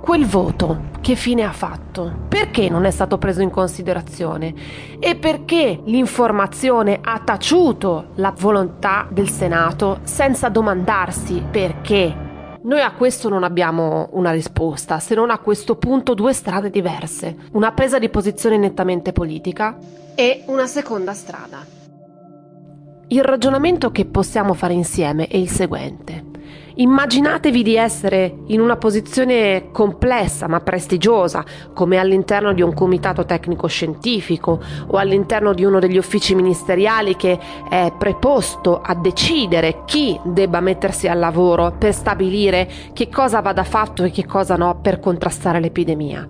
Quel 0.00 0.24
voto 0.24 0.84
che 1.02 1.16
fine 1.16 1.42
ha 1.42 1.52
fatto? 1.52 2.10
Perché 2.26 2.70
non 2.70 2.86
è 2.86 2.90
stato 2.90 3.18
preso 3.18 3.42
in 3.42 3.50
considerazione? 3.50 4.54
E 4.98 5.14
perché 5.14 5.78
l'informazione 5.84 7.00
ha 7.02 7.20
taciuto 7.22 8.12
la 8.14 8.32
volontà 8.34 9.06
del 9.10 9.28
Senato 9.28 9.98
senza 10.04 10.48
domandarsi 10.48 11.44
perché 11.50 12.28
noi 12.62 12.82
a 12.82 12.92
questo 12.92 13.28
non 13.28 13.42
abbiamo 13.42 14.08
una 14.12 14.32
risposta, 14.32 14.98
se 14.98 15.14
non 15.14 15.30
a 15.30 15.38
questo 15.38 15.76
punto 15.76 16.14
due 16.14 16.32
strade 16.32 16.68
diverse, 16.68 17.36
una 17.52 17.72
presa 17.72 17.98
di 17.98 18.08
posizione 18.10 18.58
nettamente 18.58 19.12
politica 19.12 19.78
e 20.14 20.42
una 20.46 20.66
seconda 20.66 21.14
strada. 21.14 21.64
Il 23.08 23.24
ragionamento 23.24 23.90
che 23.90 24.04
possiamo 24.04 24.54
fare 24.54 24.74
insieme 24.74 25.26
è 25.26 25.36
il 25.36 25.48
seguente. 25.48 26.29
Immaginatevi 26.74 27.62
di 27.62 27.74
essere 27.74 28.38
in 28.46 28.60
una 28.60 28.76
posizione 28.76 29.70
complessa 29.72 30.46
ma 30.46 30.60
prestigiosa, 30.60 31.44
come 31.74 31.98
all'interno 31.98 32.52
di 32.52 32.62
un 32.62 32.72
comitato 32.72 33.24
tecnico-scientifico 33.24 34.60
o 34.86 34.96
all'interno 34.96 35.52
di 35.52 35.64
uno 35.64 35.80
degli 35.80 35.98
uffici 35.98 36.34
ministeriali 36.34 37.16
che 37.16 37.38
è 37.68 37.92
preposto 37.98 38.80
a 38.80 38.94
decidere 38.94 39.82
chi 39.84 40.18
debba 40.24 40.60
mettersi 40.60 41.08
al 41.08 41.18
lavoro 41.18 41.74
per 41.76 41.92
stabilire 41.92 42.68
che 42.92 43.08
cosa 43.08 43.40
vada 43.40 43.64
fatto 43.64 44.04
e 44.04 44.10
che 44.10 44.24
cosa 44.24 44.56
no 44.56 44.78
per 44.80 45.00
contrastare 45.00 45.60
l'epidemia. 45.60 46.28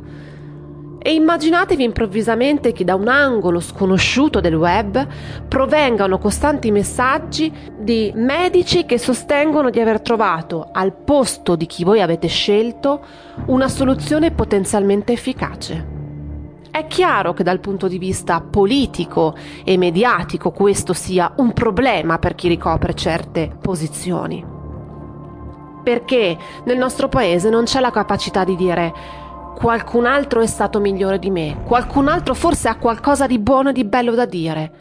E 1.02 1.14
immaginatevi 1.14 1.82
improvvisamente 1.82 2.72
che 2.72 2.84
da 2.84 2.94
un 2.94 3.08
angolo 3.08 3.58
sconosciuto 3.60 4.40
del 4.40 4.54
web 4.54 5.06
provengano 5.48 6.18
costanti 6.18 6.70
messaggi 6.70 7.50
di 7.78 8.12
medici 8.14 8.84
che 8.84 8.98
sostengono 8.98 9.70
di 9.70 9.80
aver 9.80 10.02
trovato 10.02 10.68
al 10.70 10.92
posto 10.92 11.56
di 11.56 11.64
chi 11.64 11.84
voi 11.84 12.02
avete 12.02 12.28
scelto 12.28 13.02
una 13.46 13.68
soluzione 13.68 14.30
potenzialmente 14.32 15.12
efficace. 15.12 15.98
È 16.70 16.86
chiaro 16.86 17.32
che 17.32 17.42
dal 17.42 17.60
punto 17.60 17.88
di 17.88 17.96
vista 17.96 18.42
politico 18.42 19.34
e 19.64 19.78
mediatico 19.78 20.50
questo 20.50 20.92
sia 20.92 21.32
un 21.36 21.54
problema 21.54 22.18
per 22.18 22.34
chi 22.34 22.46
ricopre 22.46 22.92
certe 22.92 23.50
posizioni. 23.58 24.44
Perché 25.82 26.36
nel 26.64 26.76
nostro 26.76 27.08
paese 27.08 27.48
non 27.48 27.64
c'è 27.64 27.80
la 27.80 27.90
capacità 27.90 28.44
di 28.44 28.54
dire 28.54 28.92
qualcun 29.60 30.06
altro 30.06 30.40
è 30.40 30.46
stato 30.46 30.80
migliore 30.80 31.18
di 31.18 31.28
me, 31.28 31.60
qualcun 31.66 32.08
altro 32.08 32.32
forse 32.32 32.68
ha 32.68 32.78
qualcosa 32.78 33.26
di 33.26 33.38
buono 33.38 33.68
e 33.68 33.72
di 33.74 33.84
bello 33.84 34.14
da 34.14 34.24
dire, 34.24 34.72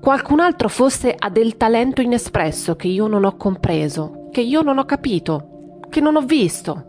qualcun 0.00 0.40
altro 0.40 0.70
forse 0.70 1.14
ha 1.16 1.28
del 1.28 1.58
talento 1.58 2.00
inespresso 2.00 2.74
che 2.74 2.88
io 2.88 3.06
non 3.06 3.26
ho 3.26 3.36
compreso, 3.36 4.28
che 4.32 4.40
io 4.40 4.62
non 4.62 4.78
ho 4.78 4.86
capito, 4.86 5.80
che 5.90 6.00
non 6.00 6.16
ho 6.16 6.22
visto. 6.22 6.84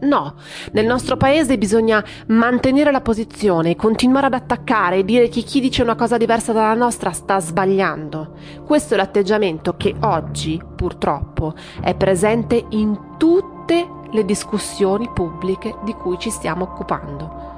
No, 0.00 0.36
nel 0.72 0.86
nostro 0.86 1.18
paese 1.18 1.58
bisogna 1.58 2.02
mantenere 2.28 2.90
la 2.90 3.00
posizione, 3.02 3.76
continuare 3.76 4.26
ad 4.26 4.34
attaccare 4.34 4.98
e 4.98 5.04
dire 5.04 5.28
che 5.28 5.42
chi 5.42 5.60
dice 5.60 5.82
una 5.82 5.96
cosa 5.96 6.16
diversa 6.16 6.52
dalla 6.52 6.74
nostra 6.74 7.10
sta 7.10 7.38
sbagliando. 7.38 8.34
Questo 8.64 8.94
è 8.94 8.96
l'atteggiamento 8.96 9.76
che 9.76 9.94
oggi, 10.00 10.62
purtroppo, 10.76 11.52
è 11.82 11.94
presente 11.96 12.64
in 12.70 13.16
tutte 13.18 13.56
le 13.74 13.97
discussioni 14.24 15.08
pubbliche 15.12 15.76
di 15.84 15.92
cui 15.94 16.18
ci 16.18 16.30
stiamo 16.30 16.64
occupando. 16.64 17.56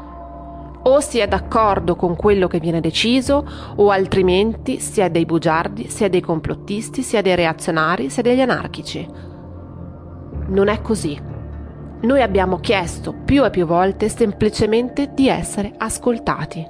O 0.83 1.01
si 1.01 1.19
è 1.19 1.29
d'accordo 1.29 1.95
con 1.95 2.17
quello 2.17 2.47
che 2.49 2.59
viene 2.59 2.81
deciso, 2.81 3.47
o 3.77 3.91
altrimenti 3.91 4.81
si 4.81 5.01
è 5.01 5.11
dei 5.11 5.27
bugiardi, 5.27 5.89
si 5.89 6.05
è 6.05 6.09
dei 6.09 6.23
complottisti, 6.23 7.03
si 7.03 7.17
è 7.17 7.23
dei 7.23 7.35
reazionari, 7.35 8.09
si 8.09 8.21
è 8.21 8.23
degli 8.23 8.41
anarchici. 8.41 9.07
Non 10.47 10.69
è 10.69 10.81
così. 10.81 11.21
Noi 12.03 12.23
abbiamo 12.23 12.61
chiesto 12.61 13.13
più 13.13 13.45
e 13.45 13.51
più 13.51 13.67
volte 13.67 14.09
semplicemente 14.09 15.13
di 15.13 15.29
essere 15.29 15.75
ascoltati. 15.77 16.67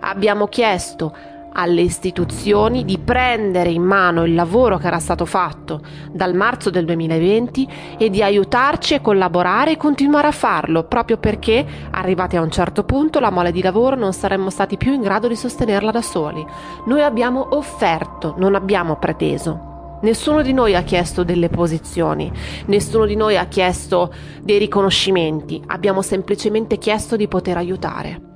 Abbiamo 0.00 0.46
chiesto 0.46 1.14
alle 1.52 1.80
istituzioni 1.82 2.84
di 2.84 2.98
prendere 2.98 3.70
in 3.70 3.82
mano 3.82 4.24
il 4.24 4.34
lavoro 4.34 4.78
che 4.78 4.86
era 4.86 4.98
stato 4.98 5.24
fatto 5.24 5.80
dal 6.12 6.34
marzo 6.34 6.70
del 6.70 6.84
2020 6.84 7.68
e 7.98 8.10
di 8.10 8.22
aiutarci 8.22 8.94
a 8.94 9.00
collaborare 9.00 9.72
e 9.72 9.76
continuare 9.76 10.28
a 10.28 10.32
farlo, 10.32 10.84
proprio 10.84 11.18
perché, 11.18 11.66
arrivati 11.90 12.36
a 12.36 12.42
un 12.42 12.50
certo 12.50 12.84
punto, 12.84 13.20
la 13.20 13.30
mole 13.30 13.52
di 13.52 13.62
lavoro 13.62 13.96
non 13.96 14.12
saremmo 14.12 14.50
stati 14.50 14.76
più 14.76 14.92
in 14.92 15.02
grado 15.02 15.28
di 15.28 15.36
sostenerla 15.36 15.90
da 15.90 16.02
soli. 16.02 16.44
Noi 16.86 17.02
abbiamo 17.02 17.48
offerto, 17.50 18.34
non 18.38 18.54
abbiamo 18.54 18.96
preteso. 18.96 19.68
Nessuno 20.02 20.40
di 20.40 20.54
noi 20.54 20.74
ha 20.74 20.82
chiesto 20.82 21.24
delle 21.24 21.50
posizioni, 21.50 22.32
nessuno 22.66 23.04
di 23.04 23.16
noi 23.16 23.36
ha 23.36 23.44
chiesto 23.44 24.10
dei 24.42 24.58
riconoscimenti, 24.58 25.62
abbiamo 25.66 26.00
semplicemente 26.00 26.78
chiesto 26.78 27.16
di 27.16 27.28
poter 27.28 27.58
aiutare. 27.58 28.29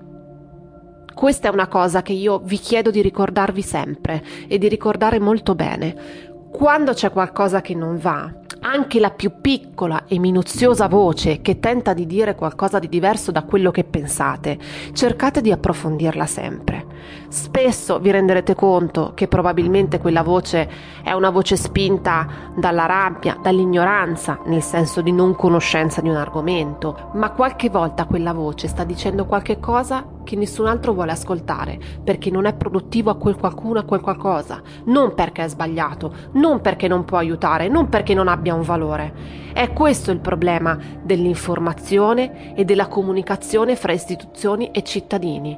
Questa 1.15 1.49
è 1.49 1.53
una 1.53 1.69
cosa 1.69 2.03
che 2.03 2.13
io 2.13 2.41
vi 2.41 2.59
chiedo 2.59 2.91
di 2.91 3.01
ricordarvi 3.01 3.63
sempre 3.63 4.23
e 4.49 4.59
di 4.59 4.69
ricordare 4.69 5.21
molto 5.21 5.55
bene. 5.55 6.23
Quando 6.51 6.93
c'è 6.93 7.11
qualcosa 7.11 7.61
che 7.61 7.75
non 7.75 7.99
va, 7.99 8.33
anche 8.61 8.99
la 8.99 9.11
più 9.11 9.41
piccola 9.41 10.05
e 10.07 10.19
minuziosa 10.19 10.89
voce 10.89 11.41
che 11.41 11.61
tenta 11.61 11.93
di 11.93 12.07
dire 12.07 12.35
qualcosa 12.35 12.79
di 12.79 12.89
diverso 12.89 13.31
da 13.31 13.43
quello 13.43 13.71
che 13.71 13.85
pensate, 13.85 14.59
cercate 14.93 15.41
di 15.41 15.53
approfondirla 15.53 16.27
sempre. 16.27 16.87
Spesso 17.29 17.99
vi 17.99 18.11
renderete 18.11 18.55
conto 18.55 19.13
che 19.15 19.29
probabilmente 19.29 19.99
quella 19.99 20.23
voce 20.23 20.69
è 21.03 21.13
una 21.13 21.31
voce 21.31 21.57
spinta 21.57 22.27
dalla 22.57 22.87
rabbia, 22.87 23.39
dall'ignoranza, 23.41 24.41
nel 24.47 24.63
senso 24.63 25.01
di 25.01 25.13
non 25.13 25.37
conoscenza 25.37 26.01
di 26.01 26.09
un 26.09 26.17
argomento, 26.17 27.11
ma 27.15 27.31
qualche 27.31 27.69
volta 27.69 28.07
quella 28.07 28.33
voce 28.33 28.69
sta 28.69 28.85
dicendo 28.85 29.27
qualche 29.27 29.61
cosa 29.61 30.14
che 30.25 30.35
nessun 30.37 30.67
altro 30.67 30.93
vuole 30.93 31.13
ascoltare, 31.13 31.79
perché 32.03 32.31
non 32.31 32.47
è 32.47 32.55
produttivo 32.55 33.11
a 33.11 33.17
quel 33.17 33.37
qualcuno, 33.37 33.79
a 33.79 33.85
quel 33.85 34.01
qualcosa, 34.01 34.61
non 34.87 35.15
perché 35.15 35.45
è 35.45 35.49
sbagliato, 35.49 36.13
non 36.33 36.61
perché 36.61 36.89
non 36.89 37.05
può 37.05 37.19
aiutare, 37.19 37.69
non 37.69 37.89
perché 37.89 38.15
non 38.15 38.27
abbia 38.27 38.55
un 38.55 38.63
valore. 38.63 39.13
È 39.53 39.73
questo 39.73 40.11
il 40.11 40.19
problema 40.19 40.77
dell'informazione 41.03 42.57
e 42.57 42.65
della 42.65 42.89
comunicazione 42.89 43.77
fra 43.77 43.93
istituzioni 43.93 44.71
e 44.73 44.83
cittadini. 44.83 45.57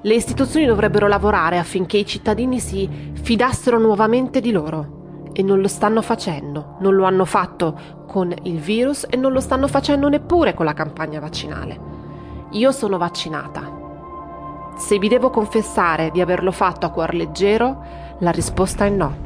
Le 0.00 0.14
istituzioni 0.14 0.66
dovrebbero 0.66 1.08
lavorare 1.08 1.58
affinché 1.58 1.96
i 1.96 2.06
cittadini 2.06 2.60
si 2.60 2.88
fidassero 3.14 3.78
nuovamente 3.78 4.40
di 4.40 4.52
loro 4.52 5.30
e 5.32 5.42
non 5.42 5.60
lo 5.60 5.68
stanno 5.68 6.00
facendo, 6.00 6.76
non 6.80 6.94
lo 6.94 7.04
hanno 7.04 7.24
fatto 7.24 8.04
con 8.06 8.32
il 8.42 8.58
virus 8.58 9.06
e 9.08 9.16
non 9.16 9.32
lo 9.32 9.40
stanno 9.40 9.66
facendo 9.66 10.08
neppure 10.08 10.54
con 10.54 10.64
la 10.64 10.74
campagna 10.74 11.20
vaccinale. 11.20 11.93
Io 12.54 12.70
sono 12.70 12.98
vaccinata. 12.98 13.68
Se 14.76 14.98
vi 14.98 15.08
devo 15.08 15.28
confessare 15.30 16.12
di 16.12 16.20
averlo 16.20 16.52
fatto 16.52 16.86
a 16.86 16.90
cuor 16.90 17.12
leggero, 17.12 17.82
la 18.20 18.30
risposta 18.30 18.84
è 18.84 18.90
no. 18.90 19.22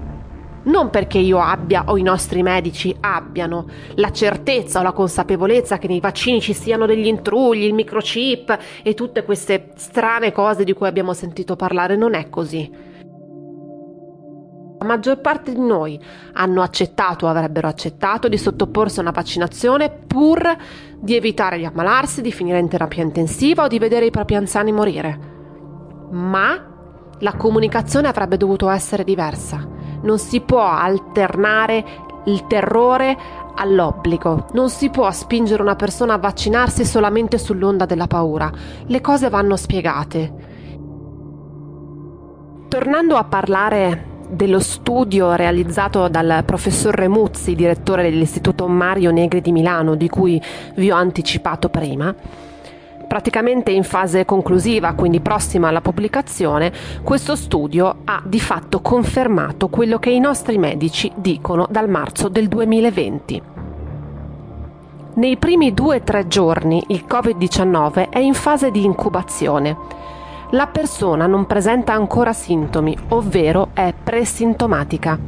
Non 0.63 0.89
perché 0.89 1.19
io 1.19 1.39
abbia 1.39 1.85
o 1.89 1.99
i 1.99 2.03
nostri 2.03 2.43
medici 2.43 2.97
abbiano 3.01 3.67
la 3.97 4.11
certezza 4.13 4.81
o 4.81 4.83
la 4.83 4.93
consapevolezza 4.93 5.77
che 5.77 5.89
nei 5.89 6.01
vaccini 6.01 6.41
ci 6.41 6.55
siano 6.55 6.87
degli 6.87 7.07
intrugli, 7.07 7.65
il 7.65 7.75
microchip 7.75 8.59
e 8.83 8.95
tutte 8.95 9.23
queste 9.25 9.73
strane 9.77 10.33
cose 10.33 10.65
di 10.65 10.73
cui 10.73 10.87
abbiamo 10.87 11.13
sentito 11.13 11.55
parlare, 11.55 11.97
non 11.97 12.15
è 12.15 12.31
così. 12.31 12.88
La 14.79 14.87
maggior 14.87 15.21
parte 15.21 15.53
di 15.53 15.61
noi 15.61 16.01
hanno 16.35 16.63
accettato 16.63 17.27
o 17.27 17.29
avrebbero 17.29 17.67
accettato 17.67 18.29
di 18.29 18.39
sottoporsi 18.39 19.01
a 19.01 19.03
una 19.03 19.11
vaccinazione 19.11 19.91
pur 19.91 20.57
di 21.01 21.17
evitare 21.17 21.59
di 21.59 21.65
ammalarsi, 21.65 22.23
di 22.23 22.31
finire 22.31 22.61
in 22.61 22.69
terapia 22.69 23.03
intensiva 23.03 23.65
o 23.65 23.69
di 23.69 23.81
vedere 23.81 24.07
i 24.07 24.13
propri 24.13 24.37
anziani 24.37 24.71
morire. 24.71 25.19
Ma 26.11 26.65
la 27.19 27.35
comunicazione 27.35 28.07
avrebbe 28.07 28.37
dovuto 28.37 28.69
essere 28.69 29.03
diversa. 29.03 29.67
Non 30.03 30.19
si 30.19 30.41
può 30.43 30.63
alternare 30.63 31.85
il 32.27 32.47
terrore 32.47 33.17
all'obbligo. 33.57 34.47
Non 34.53 34.71
si 34.71 34.91
può 34.91 35.11
spingere 35.11 35.61
una 35.61 35.75
persona 35.75 36.15
a 36.15 36.19
vaccinarsi 36.19 36.85
solamente 36.85 37.37
sull'onda 37.37 37.85
della 37.85 38.07
paura. 38.07 38.49
Le 38.87 39.01
cose 39.01 39.29
vanno 39.29 39.57
spiegate. 39.57 40.35
Tornando 42.69 43.17
a 43.17 43.25
parlare 43.25 44.18
dello 44.29 44.61
studio 44.61 45.35
realizzato 45.35 46.09
dal 46.09 46.43
professor 46.45 46.95
Remuzzi, 46.95 47.55
direttore 47.55 48.03
dell'Istituto 48.03 48.67
Mario 48.69 49.11
Negri 49.11 49.41
di 49.41 49.53
Milano, 49.53 49.95
di 49.95 50.09
cui 50.09 50.41
vi 50.75 50.91
ho 50.91 50.97
anticipato 50.97 51.69
prima, 51.69 52.15
praticamente 53.07 53.71
in 53.71 53.85
fase 53.85 54.25
conclusiva, 54.25 54.93
quindi 54.93 55.21
prossima 55.21 55.69
alla 55.69 55.81
pubblicazione, 55.81 56.73
questo 57.03 57.35
studio 57.35 57.97
ha 58.05 58.23
di 58.25 58.39
fatto 58.39 58.81
confermato 58.81 59.69
quello 59.69 59.99
che 59.99 60.11
i 60.11 60.21
nostri 60.21 60.59
medici 60.59 61.11
dicono 61.17 61.67
dal 61.71 61.89
marzo 61.89 62.29
del 62.29 62.49
2020. 62.49 63.43
Nei 65.15 65.37
primi 65.37 65.75
due 65.75 65.97
o 65.97 66.03
tre 66.03 66.29
giorni 66.29 66.85
il 66.89 67.05
Covid-19 67.09 68.11
è 68.11 68.19
in 68.19 68.35
fase 68.35 68.71
di 68.71 68.85
incubazione 68.85 69.77
la 70.51 70.67
persona 70.67 71.27
non 71.27 71.47
presenta 71.47 71.93
ancora 71.93 72.33
sintomi, 72.33 72.97
ovvero 73.09 73.71
è 73.75 73.93
presintomatica. 74.03 75.19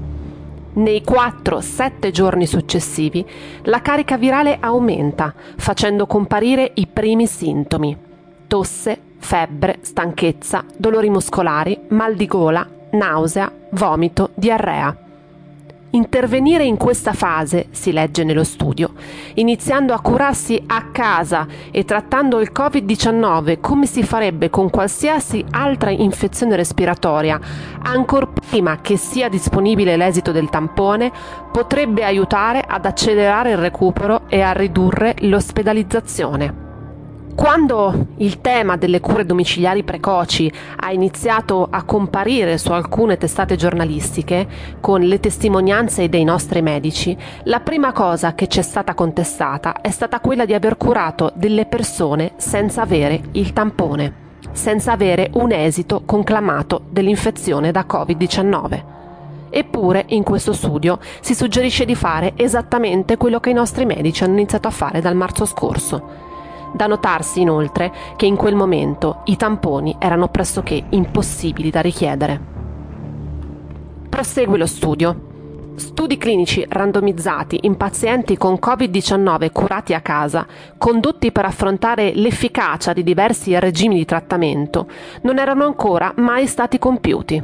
Nei 0.73 1.03
4-7 1.05 2.11
giorni 2.11 2.47
successivi 2.47 3.27
la 3.65 3.83
carica 3.83 4.17
virale 4.17 4.57
aumenta, 4.61 5.35
facendo 5.57 6.07
comparire 6.07 6.71
i 6.75 6.87
primi 6.87 7.27
sintomi: 7.27 7.97
tosse, 8.47 8.99
febbre, 9.19 9.79
stanchezza, 9.83 10.65
dolori 10.77 11.11
muscolari, 11.11 11.79
mal 11.89 12.15
di 12.15 12.27
gola, 12.27 12.67
nausea, 12.93 13.53
vomito, 13.71 14.31
diarrea. 14.35 14.97
Intervenire 15.93 16.63
in 16.63 16.77
questa 16.77 17.13
fase, 17.13 17.67
si 17.73 17.91
legge 17.91 18.23
nello 18.23 18.45
studio, 18.45 18.93
iniziando 19.35 19.93
a 19.93 20.01
curarsi 20.01 20.63
a 20.69 20.91
casa 20.93 21.49
e 21.73 21.85
trattando 21.85 22.39
il 22.39 22.53
Covid-19 22.55 23.59
come 23.61 23.87
si 23.87 24.05
farebbe 24.05 24.51
con 24.51 24.71
qualsiasi 24.71 25.45
altra 25.51 25.91
infezione 25.91 26.55
respiratoria, 26.55 27.41
ancor 27.83 28.31
prima 28.33 28.81
che 28.81 28.97
sia 28.97 29.29
disponibile 29.29 29.97
l'esito 29.97 30.31
del 30.31 30.49
tampone, 30.49 31.11
potrebbe 31.51 32.05
aiutare 32.05 32.61
ad 32.65 32.87
accelerare 32.87 33.51
il 33.51 33.59
recupero 33.59 34.29
e 34.29 34.43
a 34.43 34.53
ridurre 34.53 35.17
l'ospedalizzazione. 35.23 36.70
Quando 37.41 38.09
il 38.19 38.43
tema 38.43 38.77
delle 38.77 39.01
cure 39.01 39.25
domiciliari 39.25 39.83
precoci 39.83 40.53
ha 40.77 40.93
iniziato 40.93 41.67
a 41.71 41.85
comparire 41.85 42.59
su 42.59 42.71
alcune 42.71 43.17
testate 43.17 43.57
giornalistiche, 43.57 44.47
con 44.79 45.01
le 45.01 45.19
testimonianze 45.21 46.11
dei 46.11 46.23
nostri 46.23 46.61
medici, 46.61 47.17
la 47.45 47.61
prima 47.61 47.93
cosa 47.93 48.35
che 48.35 48.47
ci 48.47 48.59
è 48.59 48.63
stata 48.63 48.93
contestata 48.93 49.81
è 49.81 49.89
stata 49.89 50.21
quella 50.21 50.45
di 50.45 50.53
aver 50.53 50.77
curato 50.77 51.33
delle 51.35 51.65
persone 51.65 52.33
senza 52.37 52.83
avere 52.83 53.23
il 53.33 53.55
tampone, 53.55 54.13
senza 54.53 54.93
avere 54.93 55.31
un 55.33 55.51
esito 55.51 56.03
conclamato 56.05 56.83
dell'infezione 56.91 57.73
da 57.73 57.87
Covid-19. 57.89 58.83
Eppure 59.49 60.05
in 60.09 60.25
questo 60.25 60.53
studio 60.53 60.99
si 61.23 61.35
suggerisce 61.35 61.87
di 61.87 61.95
fare 61.95 62.35
esattamente 62.37 63.17
quello 63.17 63.41
che 63.41 63.49
i 63.49 63.55
nostri 63.55 63.87
medici 63.87 64.25
hanno 64.25 64.35
iniziato 64.35 64.69
a 64.69 64.73
fare 64.73 65.01
dal 65.01 65.17
marzo 65.17 65.47
scorso 65.47 66.29
Da 66.73 66.87
notarsi 66.87 67.41
inoltre 67.41 67.93
che 68.17 68.27
in 68.27 68.37
quel 68.37 68.55
momento 68.55 69.23
i 69.25 69.37
tamponi 69.37 69.97
erano 69.99 70.29
pressoché 70.29 70.85
impossibili 70.91 71.71
da 71.71 71.81
richiedere. 71.81 72.41
Prosegue 74.09 74.59
lo 74.59 74.67
studio. 74.67 75.29
Studi 75.77 76.19
clinici 76.19 76.65
randomizzati 76.69 77.61
in 77.63 77.77
pazienti 77.77 78.37
con 78.37 78.59
Covid-19 78.61 79.51
curati 79.51 79.95
a 79.95 80.01
casa, 80.01 80.47
condotti 80.77 81.33
per 81.33 81.47
affrontare 81.47 82.13
l'efficacia 82.15 82.93
di 82.93 83.03
diversi 83.03 83.59
regimi 83.59 83.97
di 83.97 84.05
trattamento, 84.05 84.87
non 85.23 85.39
erano 85.39 85.65
ancora 85.65 86.13
mai 86.17 86.47
stati 86.47 86.79
compiuti. 86.79 87.43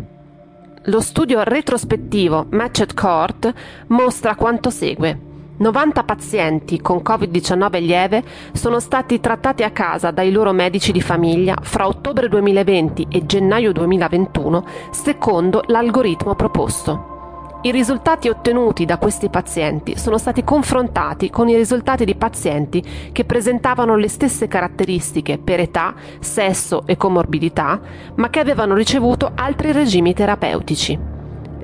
Lo 0.88 1.00
studio 1.00 1.42
retrospettivo 1.42 2.46
Matched 2.50 2.94
Court 2.94 3.52
mostra 3.88 4.36
quanto 4.36 4.70
segue. 4.70 5.25
90 5.58 6.04
pazienti 6.04 6.80
con 6.82 6.98
Covid-19 6.98 7.80
lieve 7.80 8.22
sono 8.52 8.78
stati 8.78 9.20
trattati 9.20 9.62
a 9.62 9.70
casa 9.70 10.10
dai 10.10 10.30
loro 10.30 10.52
medici 10.52 10.92
di 10.92 11.00
famiglia 11.00 11.56
fra 11.62 11.86
ottobre 11.86 12.28
2020 12.28 13.06
e 13.10 13.24
gennaio 13.24 13.72
2021 13.72 14.64
secondo 14.90 15.62
l'algoritmo 15.66 16.34
proposto. 16.34 17.14
I 17.62 17.70
risultati 17.70 18.28
ottenuti 18.28 18.84
da 18.84 18.98
questi 18.98 19.30
pazienti 19.30 19.96
sono 19.96 20.18
stati 20.18 20.44
confrontati 20.44 21.30
con 21.30 21.48
i 21.48 21.56
risultati 21.56 22.04
di 22.04 22.14
pazienti 22.14 22.84
che 23.10 23.24
presentavano 23.24 23.96
le 23.96 24.08
stesse 24.08 24.46
caratteristiche 24.46 25.38
per 25.38 25.60
età, 25.60 25.94
sesso 26.20 26.82
e 26.86 26.96
comorbidità, 26.96 27.80
ma 28.16 28.28
che 28.28 28.40
avevano 28.40 28.74
ricevuto 28.74 29.32
altri 29.34 29.72
regimi 29.72 30.12
terapeutici. 30.12 31.15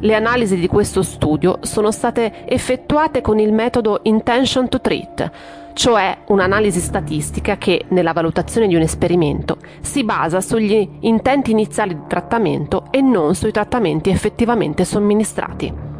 Le 0.04 0.16
analisi 0.16 0.56
di 0.56 0.66
questo 0.66 1.04
studio 1.04 1.60
sono 1.60 1.92
state 1.92 2.44
effettuate 2.48 3.20
con 3.20 3.38
il 3.38 3.52
metodo 3.52 4.00
Intention 4.02 4.68
to 4.68 4.80
Treat, 4.80 5.30
cioè 5.74 6.18
un'analisi 6.26 6.80
statistica 6.80 7.56
che, 7.56 7.84
nella 7.90 8.12
valutazione 8.12 8.66
di 8.66 8.74
un 8.74 8.80
esperimento, 8.80 9.58
si 9.80 10.02
basa 10.02 10.40
sugli 10.40 10.88
intenti 11.02 11.52
iniziali 11.52 11.94
di 11.94 12.02
trattamento 12.08 12.86
e 12.90 13.00
non 13.00 13.36
sui 13.36 13.52
trattamenti 13.52 14.10
effettivamente 14.10 14.84
somministrati. 14.84 15.91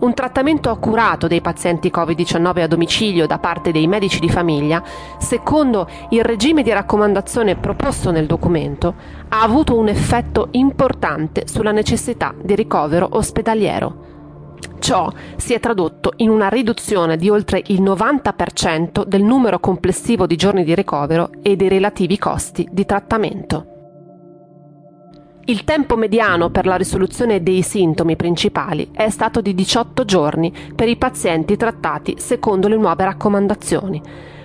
Un 0.00 0.14
trattamento 0.14 0.70
accurato 0.70 1.26
dei 1.26 1.42
pazienti 1.42 1.90
Covid-19 1.94 2.62
a 2.62 2.66
domicilio 2.66 3.26
da 3.26 3.38
parte 3.38 3.70
dei 3.70 3.86
medici 3.86 4.18
di 4.18 4.30
famiglia, 4.30 4.82
secondo 5.18 5.86
il 6.08 6.24
regime 6.24 6.62
di 6.62 6.72
raccomandazione 6.72 7.56
proposto 7.56 8.10
nel 8.10 8.24
documento, 8.24 8.94
ha 9.28 9.42
avuto 9.42 9.76
un 9.76 9.88
effetto 9.88 10.48
importante 10.52 11.46
sulla 11.46 11.70
necessità 11.70 12.34
di 12.42 12.54
ricovero 12.54 13.08
ospedaliero. 13.10 14.08
Ciò 14.78 15.12
si 15.36 15.52
è 15.52 15.60
tradotto 15.60 16.14
in 16.16 16.30
una 16.30 16.48
riduzione 16.48 17.18
di 17.18 17.28
oltre 17.28 17.62
il 17.66 17.82
90% 17.82 19.04
del 19.04 19.22
numero 19.22 19.60
complessivo 19.60 20.26
di 20.26 20.36
giorni 20.36 20.64
di 20.64 20.74
ricovero 20.74 21.30
e 21.42 21.56
dei 21.56 21.68
relativi 21.68 22.16
costi 22.16 22.66
di 22.70 22.86
trattamento. 22.86 23.69
Il 25.46 25.64
tempo 25.64 25.96
mediano 25.96 26.50
per 26.50 26.66
la 26.66 26.76
risoluzione 26.76 27.42
dei 27.42 27.62
sintomi 27.62 28.14
principali 28.14 28.90
è 28.92 29.08
stato 29.08 29.40
di 29.40 29.54
18 29.54 30.04
giorni 30.04 30.52
per 30.74 30.86
i 30.88 30.96
pazienti 30.96 31.56
trattati 31.56 32.16
secondo 32.18 32.68
le 32.68 32.76
nuove 32.76 33.04
raccomandazioni, 33.04 34.00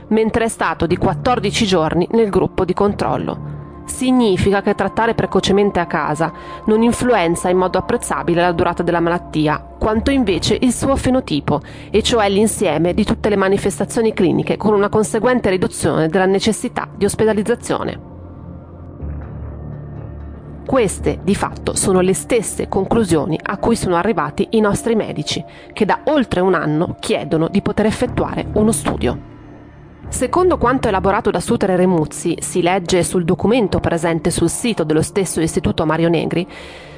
mentre 0.07 0.45
è 0.45 0.47
stato 0.47 0.87
di 0.87 0.97
14 0.97 1.65
giorni 1.65 2.07
nel 2.11 2.29
gruppo 2.29 2.65
di 2.65 2.73
controllo. 2.73 3.53
Significa 3.85 4.61
che 4.61 4.73
trattare 4.73 5.13
precocemente 5.13 5.79
a 5.79 5.85
casa 5.85 6.31
non 6.65 6.81
influenza 6.81 7.49
in 7.49 7.57
modo 7.57 7.77
apprezzabile 7.77 8.41
la 8.41 8.51
durata 8.53 8.81
della 8.81 8.99
malattia, 8.99 9.75
quanto 9.77 10.09
invece 10.09 10.57
il 10.59 10.73
suo 10.73 10.95
fenotipo, 10.95 11.61
e 11.91 12.01
cioè 12.01 12.29
l'insieme 12.29 12.95
di 12.95 13.03
tutte 13.03 13.29
le 13.29 13.35
manifestazioni 13.35 14.11
cliniche 14.11 14.57
con 14.57 14.73
una 14.73 14.89
conseguente 14.89 15.51
riduzione 15.51 16.07
della 16.07 16.25
necessità 16.25 16.87
di 16.95 17.05
ospedalizzazione. 17.05 18.14
Queste, 20.65 21.19
di 21.23 21.35
fatto, 21.35 21.75
sono 21.75 22.01
le 22.01 22.15
stesse 22.15 22.67
conclusioni 22.67 23.39
a 23.41 23.57
cui 23.57 23.75
sono 23.75 23.95
arrivati 23.95 24.47
i 24.51 24.59
nostri 24.59 24.95
medici, 24.95 25.43
che 25.71 25.85
da 25.85 26.01
oltre 26.05 26.41
un 26.41 26.55
anno 26.55 26.95
chiedono 26.99 27.47
di 27.47 27.61
poter 27.61 27.85
effettuare 27.85 28.47
uno 28.53 28.71
studio. 28.71 29.33
Secondo 30.07 30.57
quanto 30.57 30.87
elaborato 30.87 31.29
da 31.29 31.39
Suter 31.39 31.71
e 31.71 31.75
Remuzzi, 31.75 32.37
si 32.39 32.61
legge 32.61 33.03
sul 33.03 33.25
documento 33.25 33.79
presente 33.79 34.31
sul 34.31 34.49
sito 34.49 34.83
dello 34.83 35.01
stesso 35.01 35.39
Istituto 35.39 35.85
Mario 35.85 36.09
Negri, 36.09 36.47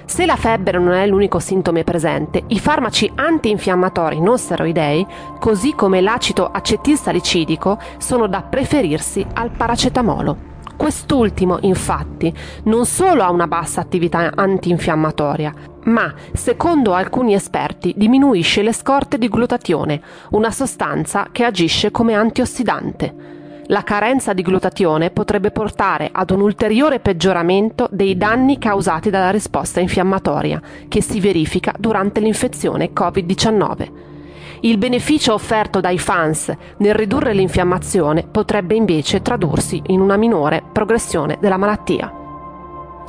se 0.06 0.26
la 0.26 0.38
febbre 0.38 0.80
non 0.80 0.94
è 0.94 1.06
l'unico 1.06 1.40
sintomo 1.40 1.84
presente, 1.84 2.44
i 2.48 2.60
farmaci 2.60 3.12
antinfiammatori 3.14 4.22
non 4.22 4.38
steroidei, 4.38 5.06
così 5.38 5.74
come 5.74 6.00
l'acido 6.00 6.50
acetilsalicidico, 6.50 7.78
sono 7.98 8.28
da 8.28 8.42
preferirsi 8.42 9.26
al 9.34 9.50
paracetamolo. 9.50 10.56
Quest'ultimo, 10.78 11.58
infatti, 11.62 12.32
non 12.66 12.86
solo 12.86 13.24
ha 13.24 13.32
una 13.32 13.48
bassa 13.48 13.82
attività 13.82 14.32
antinfiammatoria, 14.34 15.54
ma, 15.86 16.14
secondo 16.34 16.94
alcuni 16.94 17.34
esperti, 17.34 17.94
diminuisce 17.98 18.62
le 18.62 18.74
scorte 18.74 19.18
di 19.18 19.28
glutatione, 19.28 20.00
una 20.32 20.52
sostanza 20.52 21.30
che 21.32 21.44
agisce 21.44 21.90
come 21.90 22.14
antiossidante. 22.14 23.36
La 23.70 23.84
carenza 23.84 24.32
di 24.34 24.44
glutatione 24.44 25.10
potrebbe 25.10 25.52
portare 25.52 26.10
ad 26.12 26.30
un 26.30 26.42
ulteriore 26.42 27.00
peggioramento 27.00 27.90
dei 27.92 28.16
danni 28.16 28.60
causati 28.60 29.10
dalla 29.10 29.32
risposta 29.32 29.80
infiammatoria, 29.80 30.62
che 30.88 31.02
si 31.02 31.20
verifica 31.20 31.74
durante 31.78 32.22
l'infezione 32.22 32.92
Covid-19. 32.94 34.17
Il 34.62 34.80
beneficio 34.80 35.34
offerto 35.34 35.80
dai 35.80 36.00
fans 36.00 36.52
nel 36.78 36.96
ridurre 36.96 37.34
l'infiammazione 37.34 38.26
potrebbe 38.30 38.74
invece 38.74 39.22
tradursi 39.22 39.82
in 39.88 40.02
una 40.02 40.18
minore 40.18 40.64
progressione 40.72 41.38
della 41.40 41.58
malattia. 41.58 42.12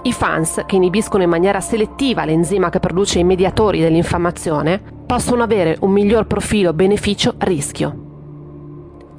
I 0.03 0.13
fans, 0.13 0.63
che 0.67 0.77
inibiscono 0.77 1.23
in 1.23 1.31
maniera 1.31 1.61
selettiva 1.61 2.25
l'enzima 2.25 2.69
che 2.69 2.81
produce 2.81 3.19
i 3.19 3.25
mediatori 3.25 3.81
dell'infiammazione, 3.81 4.81
possono 5.07 5.43
avere 5.43 5.79
un 5.81 5.91
miglior 5.91 6.27
profilo 6.27 6.75
beneficio-rischio. 6.75 8.07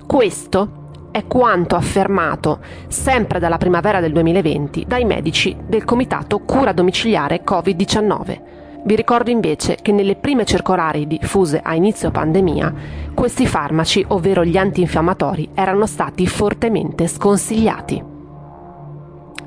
Questo 0.06 0.78
è 1.12 1.26
quanto 1.26 1.76
affermato 1.76 2.60
sempre 2.88 3.40
dalla 3.40 3.58
primavera 3.58 4.00
del 4.00 4.12
2020 4.14 4.86
dai 4.88 5.04
medici 5.06 5.56
del 5.66 5.84
Comitato 5.84 6.40
Cura 6.40 6.72
Domiciliare 6.74 7.44
Covid-19 7.44 8.42
vi 8.82 8.96
ricordo 8.96 9.30
invece 9.30 9.78
che 9.82 9.92
nelle 9.92 10.16
prime 10.16 10.46
circolari 10.46 11.06
diffuse 11.06 11.60
a 11.62 11.76
inizio 11.76 12.12
pandemia, 12.12 12.74
questi 13.14 13.46
farmaci, 13.46 14.04
ovvero 14.08 14.46
gli 14.46 14.58
antinfiammatori, 14.58 15.50
erano 15.54 15.86
stati 15.86 16.26
fortemente 16.26 17.08
sconsigliati. 17.08 18.18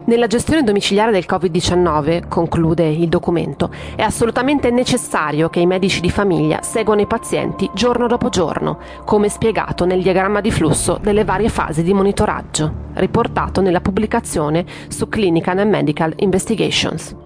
Nella 0.04 0.26
gestione 0.26 0.64
domiciliare 0.64 1.12
del 1.12 1.24
Covid-19, 1.28 2.28
conclude 2.28 2.88
il 2.88 3.08
documento, 3.08 3.70
è 3.94 4.02
assolutamente 4.02 4.70
necessario 4.70 5.48
che 5.48 5.60
i 5.60 5.66
medici 5.66 6.00
di 6.00 6.10
famiglia 6.10 6.60
seguano 6.62 7.00
i 7.00 7.06
pazienti 7.06 7.70
giorno 7.72 8.08
dopo 8.08 8.28
giorno, 8.28 8.80
come 9.04 9.28
spiegato 9.28 9.84
nel 9.84 10.02
diagramma 10.02 10.40
di 10.40 10.50
flusso 10.50 10.98
delle 11.00 11.24
varie 11.24 11.48
fasi 11.48 11.84
di 11.84 11.94
monitoraggio, 11.94 12.72
riportato 12.94 13.60
nella 13.60 13.80
pubblicazione 13.80 14.66
su 14.88 15.08
Clinical 15.08 15.58
and 15.58 15.70
Medical 15.70 16.12
Investigations. 16.16 17.21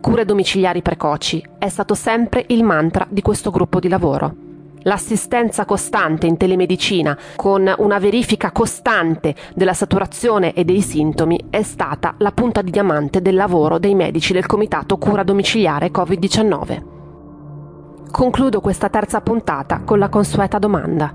Cure 0.00 0.24
domiciliari 0.24 0.80
precoci 0.80 1.44
è 1.58 1.68
stato 1.68 1.94
sempre 1.94 2.44
il 2.48 2.64
mantra 2.64 3.06
di 3.10 3.20
questo 3.20 3.50
gruppo 3.50 3.78
di 3.80 3.88
lavoro. 3.88 4.34
L'assistenza 4.84 5.66
costante 5.66 6.26
in 6.26 6.38
telemedicina 6.38 7.16
con 7.36 7.70
una 7.76 7.98
verifica 7.98 8.50
costante 8.50 9.34
della 9.54 9.74
saturazione 9.74 10.54
e 10.54 10.64
dei 10.64 10.80
sintomi 10.80 11.38
è 11.50 11.62
stata 11.62 12.14
la 12.16 12.32
punta 12.32 12.62
di 12.62 12.70
diamante 12.70 13.20
del 13.20 13.34
lavoro 13.34 13.78
dei 13.78 13.94
medici 13.94 14.32
del 14.32 14.46
Comitato 14.46 14.96
Cura 14.96 15.22
Domiciliare 15.22 15.90
Covid-19. 15.90 16.82
Concludo 18.10 18.60
questa 18.62 18.88
terza 18.88 19.20
puntata 19.20 19.82
con 19.84 19.98
la 19.98 20.08
consueta 20.08 20.58
domanda. 20.58 21.14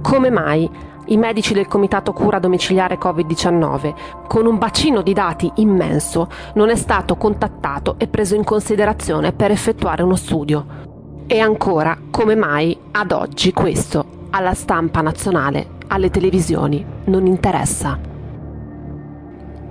Come 0.00 0.30
mai 0.30 0.68
i 1.08 1.16
medici 1.16 1.54
del 1.54 1.68
Comitato 1.68 2.12
Cura 2.12 2.38
Domiciliare 2.38 2.98
Covid-19, 2.98 4.26
con 4.26 4.46
un 4.46 4.58
bacino 4.58 5.02
di 5.02 5.12
dati 5.12 5.50
immenso, 5.56 6.28
non 6.54 6.70
è 6.70 6.76
stato 6.76 7.16
contattato 7.16 7.94
e 7.98 8.08
preso 8.08 8.34
in 8.34 8.44
considerazione 8.44 9.32
per 9.32 9.50
effettuare 9.50 10.02
uno 10.02 10.16
studio. 10.16 10.86
E 11.26 11.38
ancora, 11.38 11.96
come 12.10 12.34
mai 12.34 12.76
ad 12.92 13.12
oggi 13.12 13.52
questo 13.52 14.16
alla 14.30 14.54
stampa 14.54 15.00
nazionale, 15.00 15.76
alle 15.88 16.10
televisioni, 16.10 16.84
non 17.04 17.26
interessa? 17.26 17.98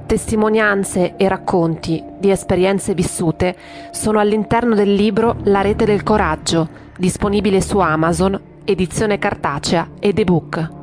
Testimonianze 0.07 1.17
e 1.17 1.27
racconti 1.27 2.01
di 2.17 2.31
esperienze 2.31 2.93
vissute 2.93 3.55
sono 3.91 4.19
all'interno 4.19 4.73
del 4.73 4.93
libro 4.93 5.35
La 5.43 5.61
rete 5.61 5.85
del 5.85 6.01
coraggio, 6.01 6.69
disponibile 6.97 7.61
su 7.61 7.77
Amazon, 7.79 8.39
edizione 8.63 9.19
cartacea 9.19 9.89
ed 9.99 10.17
ebook 10.17 10.76